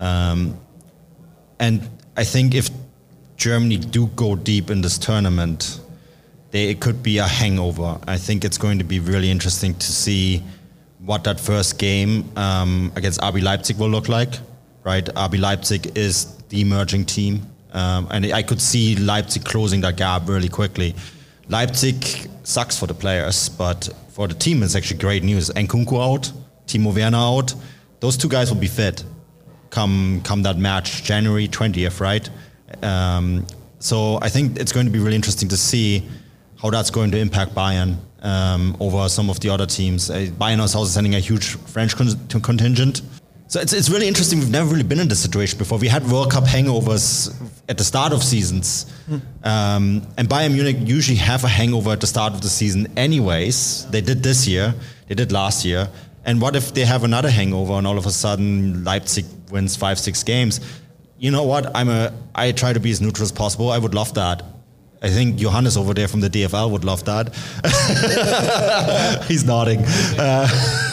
[0.00, 0.58] Um,
[1.58, 2.70] and I think if
[3.36, 5.78] Germany do go deep in this tournament,
[6.50, 7.98] they, it could be a hangover.
[8.06, 10.42] I think it's going to be really interesting to see
[11.00, 14.32] what that first game um, against RB Leipzig will look like.
[14.82, 19.98] Right, RB Leipzig is the emerging team, um, and I could see Leipzig closing that
[19.98, 20.94] gap really quickly.
[21.50, 25.50] Leipzig sucks for the players, but for the team, it's actually great news.
[25.50, 26.32] Nkunku out,
[26.66, 27.54] Timo Werner out.
[27.98, 29.04] Those two guys will be fit
[29.70, 32.28] come come that match January 20th, right?
[32.82, 33.46] Um,
[33.78, 36.06] so I think it's going to be really interesting to see
[36.60, 40.10] how that's going to impact Bayern um, over some of the other teams.
[40.10, 43.02] Uh, Bayern is also sending a huge French con- contingent.
[43.50, 44.38] So it's, it's really interesting.
[44.38, 45.76] We've never really been in this situation before.
[45.76, 47.34] We had World Cup hangovers
[47.68, 48.86] at the start of seasons.
[49.42, 53.90] Um, and Bayern Munich usually have a hangover at the start of the season anyways.
[53.90, 54.72] They did this year.
[55.08, 55.88] They did last year.
[56.24, 59.98] And what if they have another hangover and all of a sudden Leipzig wins five,
[59.98, 60.60] six games?
[61.18, 61.74] You know what?
[61.74, 62.12] I'm a.
[62.36, 63.72] I try to be as neutral as possible.
[63.72, 64.44] I would love that.
[65.02, 67.34] I think Johannes over there from the DFL would love that.
[69.26, 69.80] He's nodding.
[70.16, 70.46] Uh,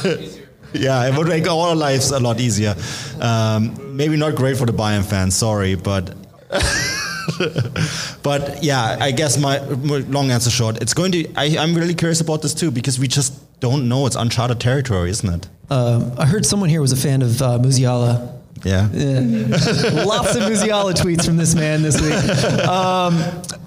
[0.80, 2.76] yeah, it would make our lives a lot easier.
[3.20, 5.36] Um, maybe not great for the Bayern fans.
[5.36, 6.16] Sorry, but.
[8.24, 10.82] but yeah, I guess my, long answer short.
[10.82, 11.34] It's going to.
[11.36, 14.06] I, I'm really curious about this too because we just don't know.
[14.06, 15.50] It's uncharted territory, isn't it?
[15.70, 18.37] Um, I heard someone here was a fan of uh, Musiala.
[18.64, 18.90] Yeah.
[18.92, 19.20] Yeah.
[20.06, 22.68] Lots of Musiala tweets from this man this week.
[22.68, 23.16] Um,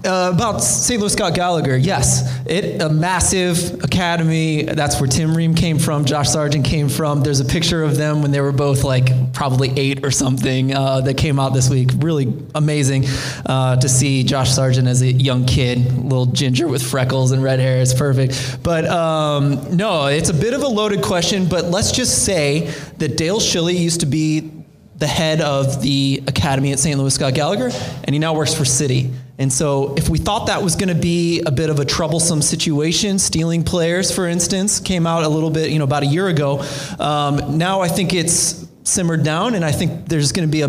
[0.03, 0.99] uh, about St.
[0.99, 4.63] Louis Scott Gallagher, yes, it a massive academy.
[4.63, 6.05] That's where Tim Ream came from.
[6.05, 7.21] Josh Sargent came from.
[7.21, 11.01] There's a picture of them when they were both like probably eight or something uh,
[11.01, 11.89] that came out this week.
[11.97, 13.05] Really amazing
[13.45, 17.59] uh, to see Josh Sargent as a young kid, little ginger with freckles and red
[17.59, 17.79] hair.
[17.81, 18.59] It's perfect.
[18.63, 21.47] But um, no, it's a bit of a loaded question.
[21.47, 24.60] But let's just say that Dale Schilly used to be
[25.01, 26.97] the head of the academy at St.
[26.97, 27.71] Louis Scott Gallagher,
[28.03, 29.11] and he now works for City.
[29.39, 32.43] And so, if we thought that was going to be a bit of a troublesome
[32.43, 36.27] situation, stealing players, for instance, came out a little bit, you know, about a year
[36.27, 36.63] ago.
[36.99, 40.67] Um, now I think it's simmered down, and I think there's going to be a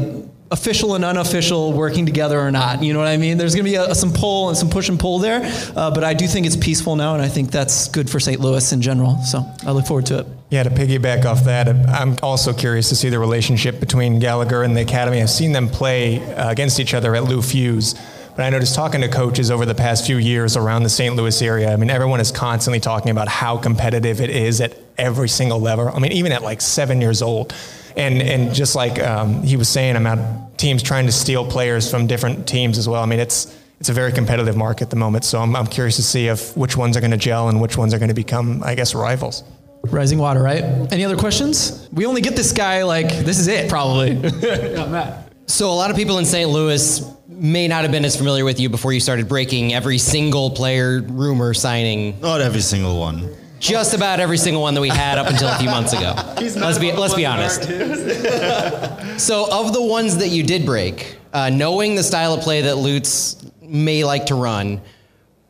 [0.53, 2.83] official and unofficial working together or not.
[2.83, 3.39] You know what I mean?
[3.39, 5.41] There's going to be a, some pull and some push and pull there,
[5.75, 8.39] uh, but I do think it's peaceful now, and I think that's good for St.
[8.39, 9.17] Louis in general.
[9.23, 10.27] So I look forward to it.
[10.51, 14.77] Yeah, to piggyback off that, I'm also curious to see the relationship between Gallagher and
[14.77, 15.23] the academy.
[15.23, 17.99] I've seen them play uh, against each other at Lou Fusz,
[18.37, 21.17] but I noticed talking to coaches over the past few years around the St.
[21.17, 21.73] Louis area.
[21.73, 25.89] I mean, everyone is constantly talking about how competitive it is at every single level.
[25.89, 27.55] I mean, even at like seven years old.
[27.97, 32.07] And, and just like um, he was saying about teams trying to steal players from
[32.07, 33.03] different teams as well.
[33.03, 35.25] I mean, it's it's a very competitive market at the moment.
[35.25, 37.77] So I'm, I'm curious to see if which ones are going to gel and which
[37.77, 39.43] ones are going to become, I guess, rivals.
[39.87, 40.63] Rising water, right?
[40.93, 41.89] Any other questions?
[41.93, 44.13] We only get this guy like this is it, probably.
[44.41, 45.33] yeah, Matt.
[45.47, 46.49] So a lot of people in St.
[46.49, 50.51] Louis may not have been as familiar with you before you started breaking every single
[50.51, 52.21] player rumor signing.
[52.21, 53.35] Not every single one.
[53.63, 56.15] Just about every single one that we had up until a few months ago.
[56.61, 57.63] let's be let's be honest.
[59.21, 62.75] so of the ones that you did break, uh, knowing the style of play that
[62.75, 64.81] Lutz may like to run,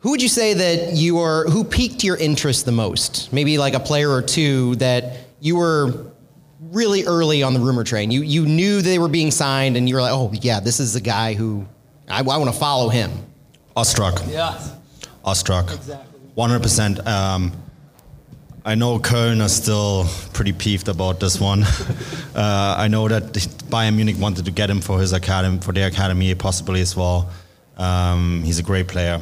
[0.01, 3.33] who would you say that you are who piqued your interest the most?
[3.33, 6.05] Maybe like a player or two that you were
[6.59, 8.11] really early on the rumor train.
[8.11, 10.93] You you knew they were being signed, and you were like, oh yeah, this is
[10.93, 11.65] the guy who
[12.07, 13.09] I, I want to follow him.
[13.75, 14.31] Ostrák.
[14.31, 14.61] Yeah.
[15.25, 15.73] Ostrák.
[15.73, 16.19] Exactly.
[16.37, 17.07] 100%.
[17.07, 17.62] Um,
[18.65, 21.63] I know Köln are still pretty peeved about this one.
[22.35, 23.33] uh, I know that
[23.69, 27.29] Bayern Munich wanted to get him for his academy, for their academy, possibly as well.
[27.75, 29.19] Um, he's a great player.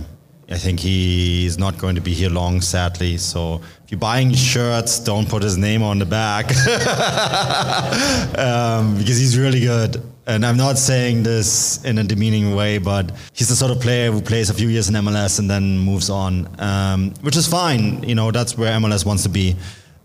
[0.48, 3.18] I think he's not going to be here long, sadly.
[3.18, 6.46] So if you're buying shirts, don't put his name on the back
[8.38, 10.04] um, because he's really good.
[10.28, 14.12] And I'm not saying this in a demeaning way, but he's the sort of player
[14.12, 18.04] who plays a few years in MLS and then moves on, um, which is fine.
[18.04, 19.56] You know, that's where MLS wants to be.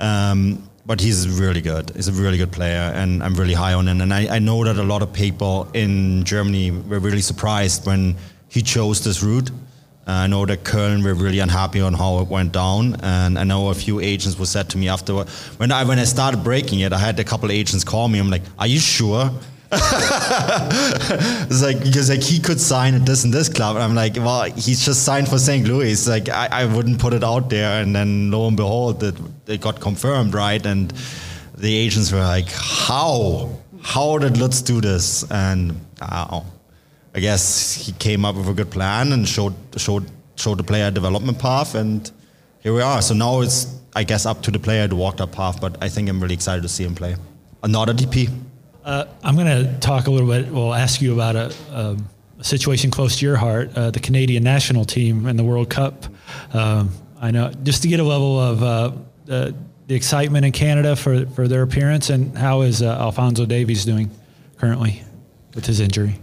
[0.01, 1.91] Um, but he's really good.
[1.97, 4.01] He's a really good player, and I'm really high on him.
[4.01, 8.17] And I, I know that a lot of people in Germany were really surprised when
[8.49, 9.51] he chose this route.
[10.07, 13.43] Uh, I know that Köln were really unhappy on how it went down, and I
[13.43, 16.81] know a few agents were said to me afterward when I when I started breaking
[16.81, 16.93] it.
[16.93, 18.21] I had a couple agents call me.
[18.21, 19.31] I'm like, "Are you sure?"
[19.73, 24.15] It's like because like he could sign at this and this club, and I'm like,
[24.17, 25.67] well, he's just signed for St.
[25.67, 26.07] Louis.
[26.07, 29.61] Like I, I wouldn't put it out there, and then lo and behold, that it
[29.61, 30.65] got confirmed, right?
[30.65, 30.93] And
[31.57, 33.51] the agents were like, how,
[33.83, 35.29] how did Lutz do this?
[35.33, 36.43] And uh,
[37.15, 40.93] I guess he came up with a good plan and showed showed showed the player
[40.93, 42.09] development path, and
[42.61, 43.03] here we are.
[43.03, 45.61] So now it's I guess up to the player to walk that path.
[45.61, 47.17] But I think I'm really excited to see him play.
[47.65, 48.46] Another DP.
[48.87, 50.47] Uh, I'm going to talk a little bit.
[50.47, 51.97] We'll ask you about a, a,
[52.39, 56.07] a situation close to your heart, uh, the Canadian national team and the World Cup.
[56.53, 58.93] Um, I know just to get a level of uh,
[59.27, 59.55] the
[59.89, 64.09] excitement in Canada for for their appearance, and how is uh, Alfonso Davies doing
[64.57, 65.03] currently
[65.57, 66.21] with his injury?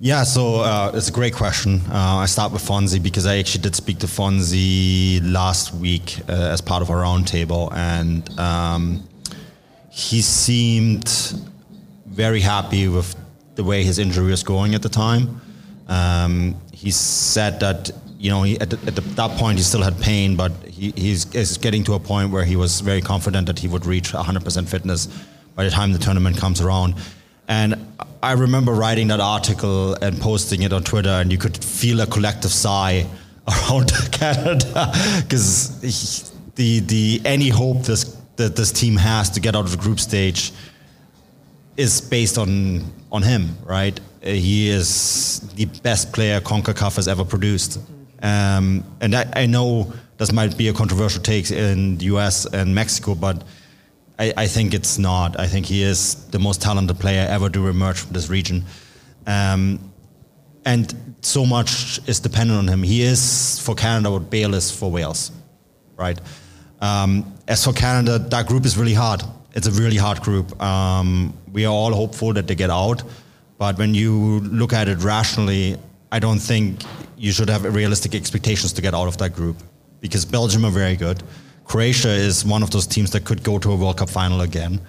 [0.00, 1.80] Yeah, so uh, it's a great question.
[1.88, 6.32] Uh, I start with Fonzie because I actually did speak to Fonzie last week uh,
[6.32, 9.08] as part of our roundtable, and um,
[9.90, 11.06] he seemed
[12.18, 13.14] very happy with
[13.54, 15.40] the way his injury was going at the time.
[15.86, 19.82] Um, he said that you know he, at, the, at the, that point he still
[19.82, 21.24] had pain, but he, he's,
[21.58, 25.06] getting to a point where he was very confident that he would reach 100% fitness
[25.54, 26.96] by the time the tournament comes around.
[27.46, 27.86] And
[28.20, 32.06] I remember writing that article and posting it on Twitter, and you could feel a
[32.06, 33.06] collective sigh
[33.48, 38.02] around Canada because the the any hope this
[38.34, 40.52] that this team has to get out of the group stage
[41.78, 43.98] is based on on him, right?
[44.20, 47.78] He is the best player CONCACAF has ever produced.
[48.20, 52.74] Um, and I, I, know this might be a controversial take in the US and
[52.74, 53.44] Mexico, but
[54.18, 55.38] I, I, think it's not.
[55.38, 58.64] I think he is the most talented player ever to emerge from this region.
[59.28, 59.92] Um,
[60.66, 62.82] and so much is dependent on him.
[62.82, 65.30] He is for Canada what Bale is for Wales,
[65.96, 66.20] right?
[66.80, 69.22] Um, as for Canada, that group is really hard
[69.58, 70.48] it's a really hard group.
[70.62, 73.02] Um, we are all hopeful that they get out,
[73.58, 75.76] but when you look at it rationally,
[76.12, 76.82] I don't think
[77.16, 79.56] you should have realistic expectations to get out of that group
[80.00, 81.24] because Belgium are very good.
[81.64, 84.80] Croatia is one of those teams that could go to a World Cup final again.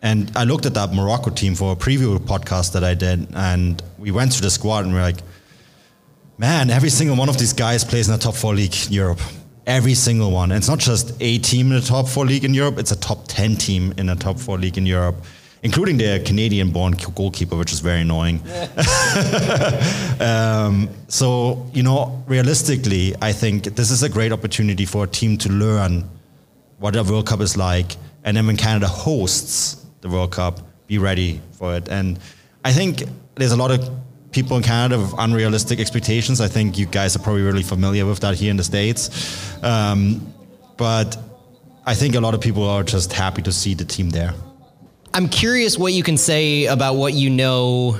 [0.00, 3.82] And I looked at that Morocco team for a preview podcast that I did, and
[3.98, 5.22] we went through the squad and we we're like,
[6.38, 9.20] man, every single one of these guys plays in a top four league in Europe.
[9.66, 10.52] Every single one.
[10.52, 13.00] And it's not just a team in the top four league in Europe, it's a
[13.00, 15.16] top 10 team in the top four league in Europe,
[15.62, 18.40] including the Canadian born goalkeeper, which is very annoying.
[20.20, 25.38] um, so, you know, realistically, I think this is a great opportunity for a team
[25.38, 26.08] to learn
[26.78, 27.96] what a World Cup is like.
[28.24, 31.88] And then when Canada hosts the World Cup, be ready for it.
[31.88, 32.18] And
[32.64, 33.04] I think
[33.36, 33.88] there's a lot of
[34.34, 36.40] people in Canada with unrealistic expectations.
[36.40, 39.62] I think you guys are probably really familiar with that here in the States.
[39.62, 40.34] Um,
[40.76, 41.16] but
[41.86, 44.34] I think a lot of people are just happy to see the team there.
[45.14, 47.96] I'm curious what you can say about what you know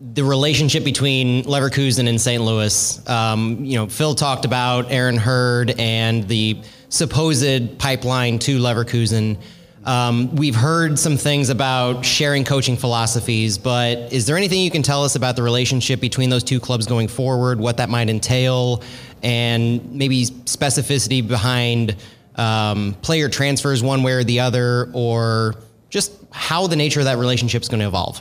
[0.00, 2.40] the relationship between Leverkusen and St.
[2.40, 3.08] Louis.
[3.08, 9.38] Um, you know, Phil talked about Aaron Hurd and the supposed pipeline to Leverkusen.
[9.86, 14.82] Um, we've heard some things about sharing coaching philosophies, but is there anything you can
[14.82, 18.82] tell us about the relationship between those two clubs going forward, what that might entail,
[19.22, 21.94] and maybe specificity behind
[22.34, 25.54] um, player transfers one way or the other, or
[25.88, 28.20] just how the nature of that relationship is going to evolve?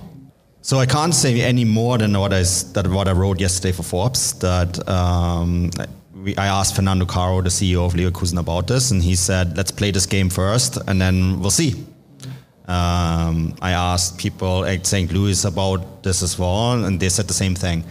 [0.61, 3.83] So I can't say any more than what I, that what I wrote yesterday for
[3.83, 4.33] Forbes.
[4.39, 5.71] That um,
[6.25, 9.71] we, I asked Fernando Carro, the CEO of Leverkusen, about this, and he said, "Let's
[9.71, 11.85] play this game first, and then we'll see."
[12.67, 15.13] Um, I asked people at St.
[15.13, 17.83] Louis about this as well, and they said the same thing.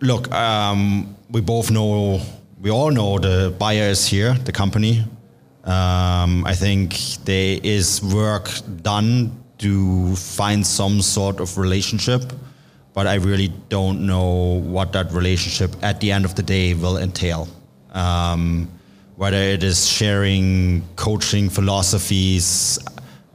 [0.00, 2.20] Look, um, we both know,
[2.60, 5.04] we all know the Bayer is here, the company.
[5.64, 8.50] Um, I think there is work
[8.82, 12.34] done to find some sort of relationship
[12.94, 16.96] but I really don't know what that relationship at the end of the day will
[16.96, 17.48] entail.
[17.92, 18.70] Um,
[19.16, 22.78] whether it is sharing coaching philosophies,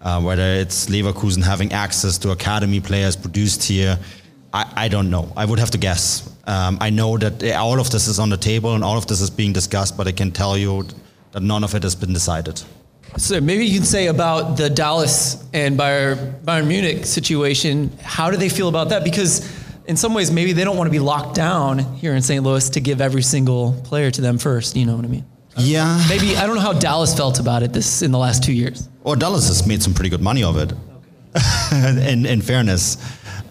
[0.01, 3.99] uh, whether it's Leverkusen having access to academy players produced here,
[4.53, 5.32] I, I don't know.
[5.36, 6.34] I would have to guess.
[6.47, 9.22] Um, I know that all of this is on the table and all of this
[9.22, 10.86] is being discussed, but I can tell you
[11.34, 12.62] that none of it has been decided.
[13.18, 17.91] So maybe you can say about the Dallas and Bayern, Bayern Munich situation.
[18.01, 19.03] How do they feel about that?
[19.03, 19.49] Because
[19.88, 22.43] in some ways, maybe they don't want to be locked down here in St.
[22.43, 24.76] Louis to give every single player to them first.
[24.76, 25.26] You know what I mean?
[25.57, 26.03] Yeah.
[26.07, 28.88] Maybe I don't know how Dallas felt about it this in the last two years.
[29.03, 30.74] Well, Dallas has made some pretty good money of it.
[31.72, 32.97] in, in fairness,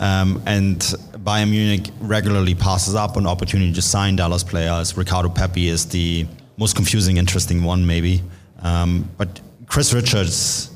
[0.00, 0.80] um, and
[1.28, 4.96] Bayern Munich regularly passes up on opportunity to sign Dallas players.
[4.96, 8.22] Ricardo Pepi is the most confusing, interesting one, maybe.
[8.62, 10.70] Um, but Chris Richards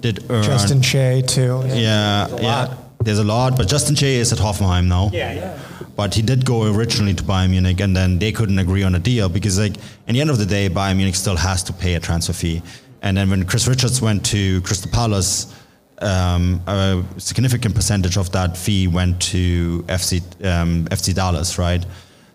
[0.00, 0.44] did earn.
[0.44, 1.62] Justin Che too.
[1.66, 2.74] Yeah, yeah.
[3.02, 5.10] There's a lot, but Justin Che is at Hoffenheim now.
[5.12, 5.58] Yeah, yeah.
[5.96, 8.98] But he did go originally to Bayern Munich, and then they couldn't agree on a
[8.98, 9.76] deal because, like,
[10.08, 12.62] in the end of the day, Bayern Munich still has to pay a transfer fee.
[13.02, 15.54] And then when Chris Richards went to Crystal Palace,
[15.98, 21.84] um, a significant percentage of that fee went to FC um, FC Dallas, right?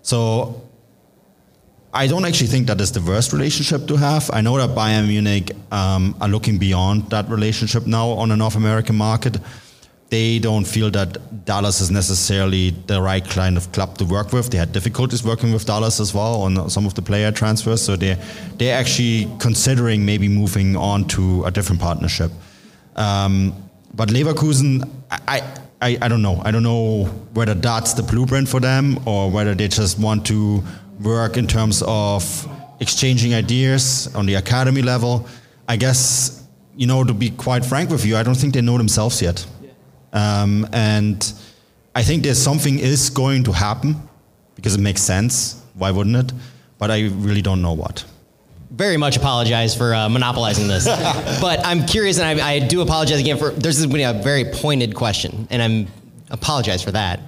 [0.04, 0.62] So
[1.92, 4.30] I don't actually think that is the worst relationship to have.
[4.32, 8.56] I know that Bayern Munich um, are looking beyond that relationship now on the North
[8.56, 9.38] American market.
[10.10, 14.52] They don't feel that Dallas is necessarily the right kind of club to work with.
[14.52, 17.82] They had difficulties working with Dallas as well on some of the player transfers.
[17.82, 18.20] So they're,
[18.58, 22.32] they're actually considering maybe moving on to a different partnership.
[22.96, 23.54] Um,
[23.96, 25.42] but Leverkusen, I,
[25.82, 26.42] I, I don't know.
[26.44, 30.64] I don't know whether that's the blueprint for them or whether they just want to
[31.02, 32.48] work in terms of
[32.80, 35.28] exchanging ideas on the academy level.
[35.68, 36.44] I guess,
[36.76, 39.46] you know, to be quite frank with you, I don't think they know themselves yet.
[40.14, 41.34] Um, and
[41.96, 43.96] I think there's something is going to happen
[44.56, 45.62] because it makes sense.
[45.76, 46.34] Why wouldn't it?
[46.78, 48.06] But I really don't know what
[48.72, 50.86] very much apologize for uh, monopolizing this,
[51.42, 53.50] but I'm curious, and I, I, do apologize again for.
[53.50, 55.88] There's this is a very pointed question, and I'm
[56.30, 57.22] apologize for that.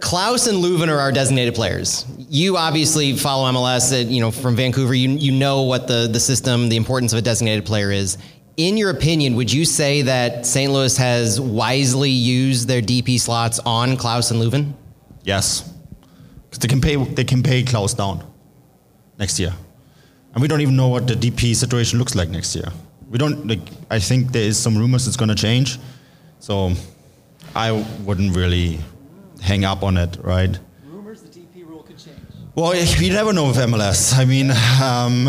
[0.00, 2.04] Klauss and Löwen are our designated players.
[2.28, 4.94] You obviously follow MLS, at, you know, from Vancouver.
[4.94, 8.18] You you know what the the system, the importance of a designated player is.
[8.56, 10.70] In your opinion, would you say that St.
[10.70, 14.74] Louis has wisely used their DP slots on Klauss and Löwen?
[15.22, 15.72] Yes,
[16.60, 18.24] they can pay they can pay Klauss down
[19.18, 19.54] next year.
[20.32, 22.70] And we don't even know what the DP situation looks like next year.
[23.08, 23.60] We don't like.
[23.90, 25.78] I think there is some rumors it's going to change,
[26.38, 26.72] so
[27.54, 27.72] I
[28.04, 28.80] wouldn't really
[29.40, 30.58] hang up on it, right?
[30.84, 32.18] Rumors the DP rule could change.
[32.54, 34.16] Well, you never know with MLS.
[34.16, 35.28] I mean, um,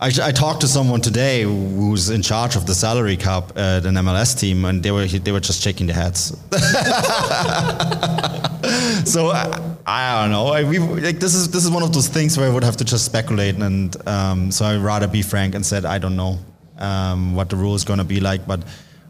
[0.00, 3.94] I, I, talked to someone today who's in charge of the salary cap at an
[3.94, 6.24] MLS team, and they were they were just shaking their heads.
[9.10, 10.48] so I, I, don't know.
[10.48, 12.76] I, we, like, this is this is one of those things where I would have
[12.78, 16.38] to just speculate, and um, so I'd rather be frank and said I don't know
[16.78, 18.62] um, what the rule is going to be like, but.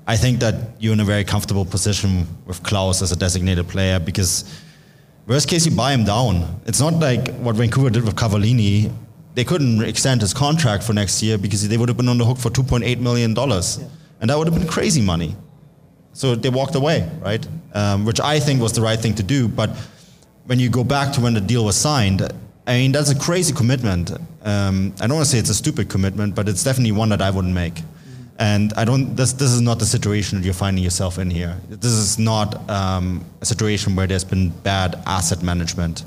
[0.06, 3.98] I think that you're in a very comfortable position with Klauss as a designated player
[3.98, 4.44] because
[5.26, 6.60] worst case you buy him down.
[6.66, 8.92] It's not like what Vancouver did with Cavallini
[9.34, 12.24] they couldn't extend his contract for next year because they would have been on the
[12.24, 13.88] hook for 2.8 million dollars, yeah.
[14.20, 15.36] and that would have been crazy money.
[16.12, 17.46] So they walked away, right?
[17.74, 19.48] Um, which I think was the right thing to do.
[19.48, 19.70] But
[20.46, 22.22] when you go back to when the deal was signed,
[22.66, 24.12] I mean that's a crazy commitment.
[24.44, 27.20] Um, I don't want to say it's a stupid commitment, but it's definitely one that
[27.20, 27.82] I wouldn't make.
[28.38, 29.14] And I don't.
[29.14, 31.56] This this is not the situation that you're finding yourself in here.
[31.68, 36.04] This is not um, a situation where there's been bad asset management.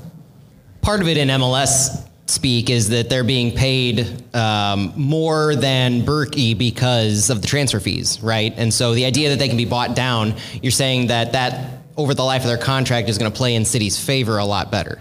[0.82, 6.56] Part of it in MLS speak is that they're being paid um, more than Bürki
[6.56, 8.52] because of the transfer fees, right?
[8.56, 12.14] And so the idea that they can be bought down, you're saying that that over
[12.14, 15.00] the life of their contract is going to play in City's favor a lot better.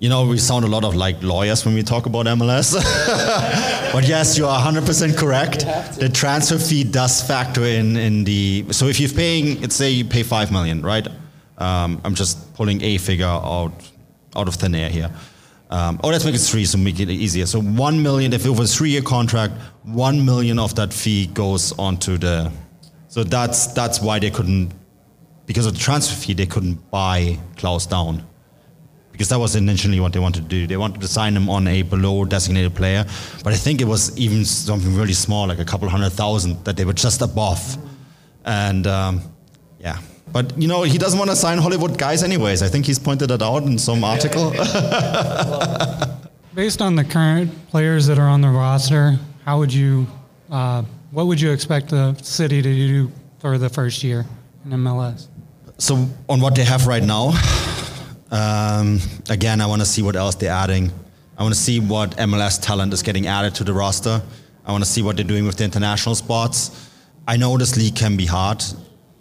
[0.00, 2.74] You know, we sound a lot of like lawyers when we talk about MLS.
[3.92, 5.60] but yes, you are 100% correct.
[5.98, 8.66] The transfer fee does factor in in the.
[8.70, 11.08] So if you're paying, let's say you pay 5 million, right?
[11.58, 13.72] Um, I'm just pulling a figure out
[14.36, 15.10] out of thin air here.
[15.70, 17.44] Um, oh, let's make it three so make it easier.
[17.46, 21.76] So one million, if it was a three-year contract, one million of that fee goes
[21.78, 22.52] onto the.
[23.08, 24.72] So that's that's why they couldn't,
[25.46, 28.26] because of the transfer fee, they couldn't buy Klauss down,
[29.18, 30.68] because that was initially what they wanted to do.
[30.68, 33.04] They wanted to sign him on a below designated player,
[33.42, 36.76] but I think it was even something really small, like a couple hundred thousand, that
[36.76, 37.76] they were just above,
[38.44, 39.22] and um,
[39.80, 39.98] yeah.
[40.32, 42.62] But you know, he doesn't want to sign Hollywood guys anyways.
[42.62, 44.50] I think he's pointed that out in some article.
[46.54, 50.06] Based on the current players that are on the roster, how would you,
[50.48, 53.10] uh, what would you expect the city to do
[53.40, 54.26] for the first year
[54.64, 55.26] in MLS?
[55.78, 57.32] So on what they have right now,
[58.30, 59.00] um,
[59.30, 60.90] again, I want to see what else they're adding.
[61.36, 64.22] I want to see what MLS talent is getting added to the roster.
[64.66, 66.90] I want to see what they're doing with the international spots.
[67.26, 68.62] I know this league can be hard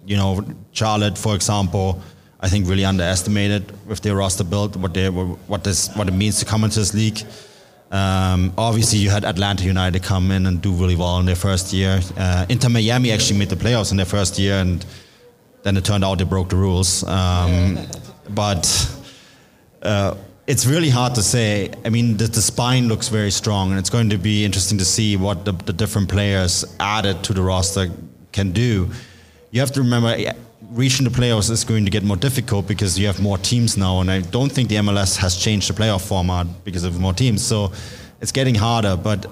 [0.07, 2.01] you know, Charlotte, for example,
[2.39, 6.39] I think really underestimated with their roster build, what they what this what it means
[6.39, 7.19] to come into this league.
[7.91, 11.73] Um, obviously, you had Atlanta United come in and do really well in their first
[11.73, 11.99] year.
[12.15, 14.85] Uh, Inter Miami actually made the playoffs in their first year, and
[15.63, 17.03] then it turned out they broke the rules.
[17.03, 17.77] Um,
[18.29, 18.63] but
[19.87, 20.17] uh,
[20.47, 21.71] it's really hard to say.
[21.85, 24.85] I mean, the, the, spine looks very strong, and it's going to be interesting to
[24.85, 27.89] see what the, the different players added to the roster
[28.31, 28.89] can do.
[29.51, 30.15] You have to remember,
[30.71, 34.01] reaching the playoffs is going to get more difficult because you have more teams now,
[34.01, 37.45] and I don't think the MLS has changed the playoff format because of more teams.
[37.45, 37.71] So
[38.21, 38.97] it's getting harder.
[38.97, 39.25] But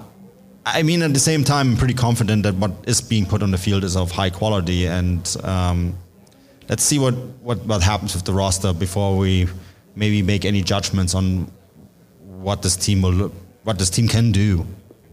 [0.66, 3.52] I mean, at the same time, I'm pretty confident that what is being put on
[3.52, 5.98] the field is of high quality, and um,
[6.70, 9.48] let's see what, what what happens with the roster before we
[9.96, 11.52] maybe make any judgments on
[12.20, 13.32] what this team will
[13.64, 14.66] what this team can do.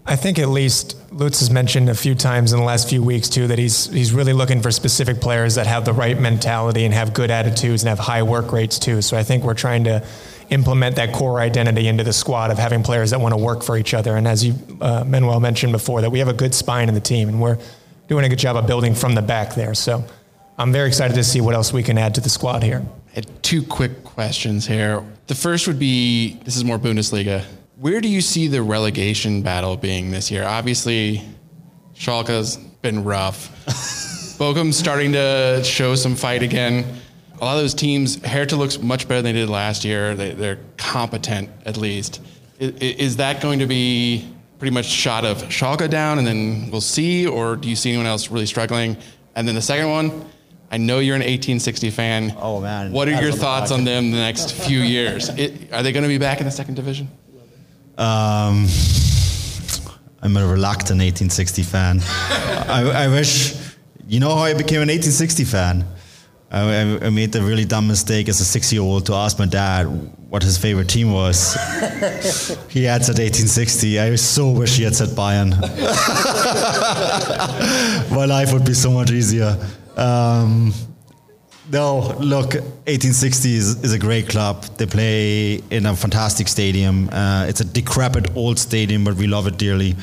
[0.04, 3.28] I think at least Lutz has mentioned a few times in the last few weeks
[3.28, 6.92] too that he's he's really looking for specific players that have the right mentality and
[6.92, 9.00] have good attitudes and have high work rates too.
[9.00, 10.04] So I think we're trying to
[10.50, 13.76] implement that core identity into the squad of having players that want to work for
[13.76, 14.16] each other.
[14.16, 17.00] And as you uh, Manuel mentioned before, that we have a good spine in the
[17.00, 17.58] team and we're
[18.08, 19.72] doing a good job of building from the back there.
[19.72, 20.04] So
[20.58, 22.84] I'm very excited to see what else we can add to the squad here.
[23.12, 25.04] I had two quick questions here.
[25.28, 27.44] The first would be this is more Bundesliga
[27.82, 30.44] where do you see the relegation battle being this year?
[30.44, 31.20] Obviously,
[31.96, 33.50] Schalke's been rough.
[34.38, 36.84] Bochum's starting to show some fight again.
[37.40, 40.14] A lot of those teams, Hertha looks much better than they did last year.
[40.14, 42.20] They, are competent, at least.
[42.60, 46.80] Is, is, that going to be pretty much shot of Schalke down and then we'll
[46.80, 48.96] see, or do you see anyone else really struggling?
[49.34, 50.24] And then the second one,
[50.72, 52.34] I know you're an 1860 fan.
[52.38, 52.92] Oh man!
[52.92, 55.28] What are your thoughts on them the next few years?
[55.28, 57.10] It, are they going to be back in the second division?
[57.98, 58.66] Um,
[60.22, 62.00] I'm a reluctant 1860 fan.
[62.00, 63.54] I, I, wish,
[64.08, 65.84] you know how I became an 1860 fan?
[66.50, 69.44] I, I made the really dumb mistake as a six year old to ask my
[69.44, 69.84] dad
[70.30, 71.52] what his favorite team was.
[72.70, 74.00] he had said 1860.
[74.00, 75.50] I so wish he had said Bayern.
[78.10, 79.58] my life would be so much easier.
[79.96, 80.72] Um,
[81.70, 84.64] no, look, 1860 is, is, a great club.
[84.76, 87.08] They play in a fantastic stadium.
[87.08, 89.94] Uh, it's a decrepit old stadium, but we love it dearly.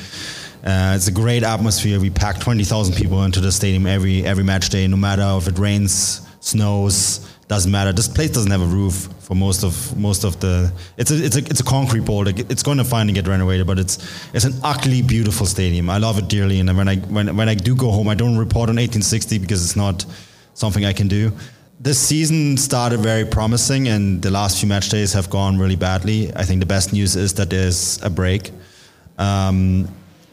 [0.64, 2.00] Uh, it's a great atmosphere.
[2.00, 5.58] We pack 20,000 people into the stadium every every match day, no matter if it
[5.58, 7.18] rains, snows,
[7.48, 7.92] doesn't matter.
[7.92, 10.72] This place doesn't have a roof for most of most of the.
[10.96, 12.26] It's a it's a it's a concrete bowl.
[12.26, 13.96] It's going to finally get renovated, but it's
[14.34, 15.88] it's an ugly, beautiful stadium.
[15.88, 18.36] I love it dearly, and when I when when I do go home, I don't
[18.36, 20.04] report on 1860 because it's not
[20.54, 21.30] something I can do.
[21.78, 26.34] This season started very promising, and the last few match days have gone really badly.
[26.34, 28.50] I think the best news is that there's a break.
[29.16, 29.86] Um,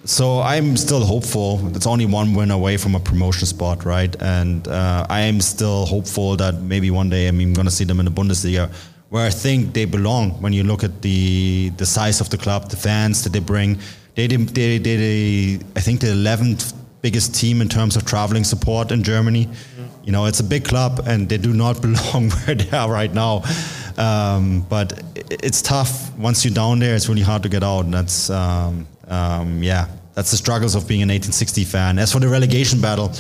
[0.07, 1.59] so I'm still hopeful.
[1.75, 4.15] It's only one win away from a promotion spot, right?
[4.21, 7.99] And uh, I am still hopeful that maybe one day I'm going to see them
[7.99, 8.71] in the Bundesliga,
[9.09, 10.41] where I think they belong.
[10.41, 13.79] When you look at the the size of the club, the fans that they bring,
[14.15, 18.91] they they they, they, I think the 11th biggest team in terms of traveling support
[18.91, 19.45] in Germany.
[19.45, 20.05] Mm-hmm.
[20.05, 23.13] You know, it's a big club, and they do not belong where they are right
[23.13, 23.43] now.
[23.97, 26.95] Um, but it's tough once you're down there.
[26.95, 29.87] It's really hard to get out, and that's um, um, yeah,
[30.17, 31.99] that's the struggles of being an 1860 fan.
[31.99, 33.11] As for the relegation battle.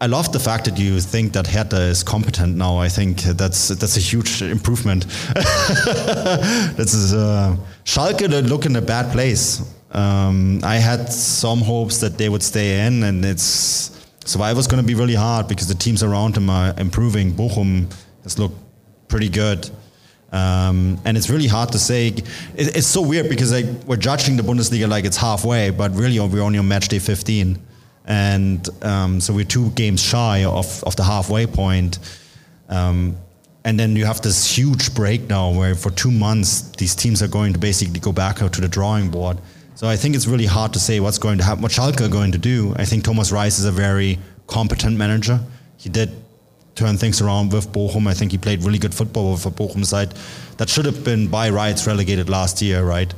[0.00, 2.78] I love the fact that you think that Hertha is competent now.
[2.78, 5.04] I think that's that's a huge improvement.
[5.34, 7.54] that's uh,
[7.84, 9.70] Schalke look in a bad place.
[9.90, 13.90] Um, I had some hopes that they would stay in, and it's
[14.24, 17.32] survival's going to be really hard because the teams around them are improving.
[17.32, 18.56] Bochum has looked
[19.08, 19.70] pretty good.
[20.34, 22.08] Um, and it's really hard to say.
[22.08, 22.26] It,
[22.56, 26.42] it's so weird because like, we're judging the Bundesliga like it's halfway, but really we're
[26.42, 27.56] only on match day 15.
[28.06, 32.00] And um, so we're two games shy of, of the halfway point.
[32.68, 33.16] Um,
[33.64, 37.28] and then you have this huge break now where for two months these teams are
[37.28, 39.38] going to basically go back out to the drawing board.
[39.76, 42.08] So I think it's really hard to say what's going to happen, what Schalke are
[42.08, 42.74] going to do.
[42.76, 44.18] I think Thomas Reis is a very
[44.48, 45.40] competent manager.
[45.76, 46.10] He did
[46.74, 48.06] turn things around with Bochum.
[48.06, 50.14] I think he played really good football with a Bochum side
[50.58, 53.12] that should have been by rights relegated last year, right?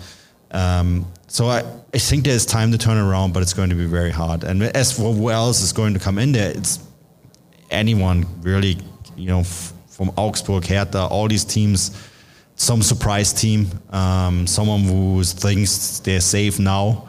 [0.51, 3.87] Um, so I, I think there's time to turn around, but it's going to be
[3.87, 4.45] very hard.
[4.45, 6.79] And as for who else is going to come in there, it's
[7.71, 8.79] anyone really,
[9.17, 11.97] you know, f- from Augsburg, Hertha, all these teams
[12.57, 17.07] some surprise team, um, someone who thinks they're safe now,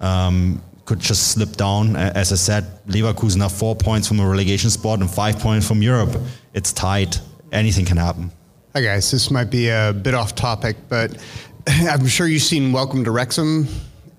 [0.00, 1.96] um, could just slip down.
[1.96, 5.82] As I said, Leverkusen have four points from a relegation spot and five points from
[5.82, 6.14] Europe.
[6.52, 7.20] It's tight.
[7.52, 8.30] Anything can happen.
[8.74, 11.16] Hi guys, this might be a bit off topic, but
[11.68, 13.68] I'm sure you've seen Welcome to Wrexham.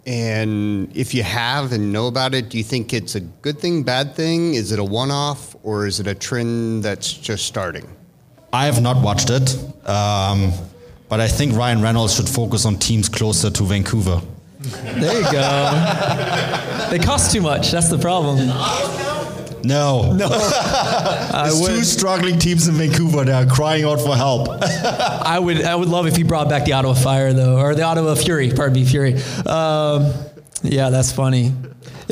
[0.06, 3.84] And if you have and know about it, do you think it's a good thing,
[3.84, 4.54] bad thing?
[4.54, 7.86] Is it a one off or is it a trend that's just starting?
[8.54, 10.54] I have not watched it, um,
[11.10, 14.22] but I think Ryan Reynolds should focus on teams closer to Vancouver.
[14.72, 16.88] There you go.
[16.90, 17.72] they cost too much.
[17.72, 18.48] That's the problem.
[19.66, 20.12] No.
[20.14, 20.30] No.
[21.32, 24.48] There's two struggling teams in Vancouver that are crying out for help.
[24.62, 27.84] I would I would love if he brought back the Ottawa Fire though, or the
[27.84, 28.52] Ottawa Fury.
[28.52, 29.16] Pardon me, Fury.
[29.46, 30.14] Um,
[30.62, 31.52] yeah, that's funny.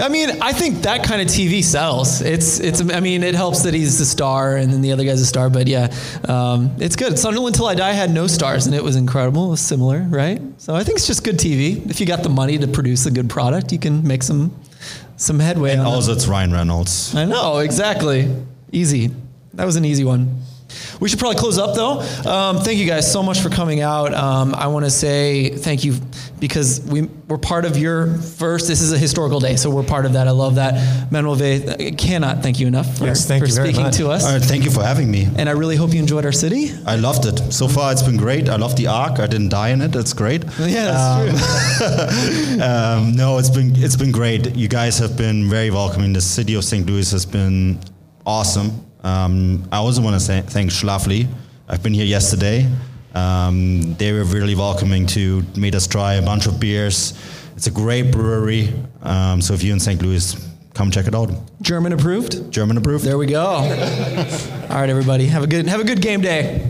[0.02, 2.22] I mean, I think that kind of TV sells.
[2.22, 2.82] It's it's.
[2.82, 5.50] I mean, it helps that he's the star and then the other guy's a star.
[5.50, 5.94] But yeah,
[6.28, 7.20] um, it's good.
[7.20, 9.48] Sunderland Till I Die had no stars and it was incredible.
[9.48, 10.42] It was similar, right?
[10.58, 11.88] So I think it's just good TV.
[11.90, 14.52] If you got the money to produce a good product, you can make some
[15.18, 15.72] some headway.
[15.74, 17.16] and also, it's Ryan Reynolds.
[17.16, 18.30] I know, exactly.
[18.72, 19.12] Easy.
[19.54, 20.42] That was an easy one.
[21.00, 22.00] We should probably close up though.
[22.30, 24.14] Um, thank you guys so much for coming out.
[24.14, 25.96] Um, I want to say thank you
[26.40, 28.68] because we, we're part of your first.
[28.68, 30.28] This is a historical day, so we're part of that.
[30.28, 31.12] I love that.
[31.12, 33.98] Manuel Veth, I cannot thank you enough for, Yes, thank for you very speaking much.
[33.98, 34.26] to us.
[34.26, 35.28] All right, thank you for having me.
[35.38, 36.72] And I really hope you enjoyed our city.
[36.86, 37.54] I loved it.
[37.54, 38.50] So far, it's been great.
[38.50, 39.20] I love the arc.
[39.20, 39.96] I didn't die in it.
[39.96, 40.44] It's great.
[40.60, 42.62] Yeah, that's true.
[42.64, 44.56] um, no, it's been it's been great.
[44.56, 46.14] You guys have been very welcoming.
[46.14, 46.86] The city of St.
[46.88, 47.80] Louis has been
[48.26, 48.86] awesome.
[49.04, 51.28] Um, I also want to say thank Schlafly.
[51.68, 52.70] I've been here yesterday.
[53.14, 57.14] Um, they were really welcoming to made us try a bunch of beers.
[57.56, 58.74] It's a great brewery.
[59.02, 60.02] Um, so if you're in St.
[60.02, 60.36] Louis,
[60.74, 61.30] come check it out.
[61.62, 62.52] German approved.
[62.52, 63.06] German approved.
[63.06, 63.46] There we go.
[63.48, 63.64] All
[64.80, 66.70] right, everybody, have a good have a good game day.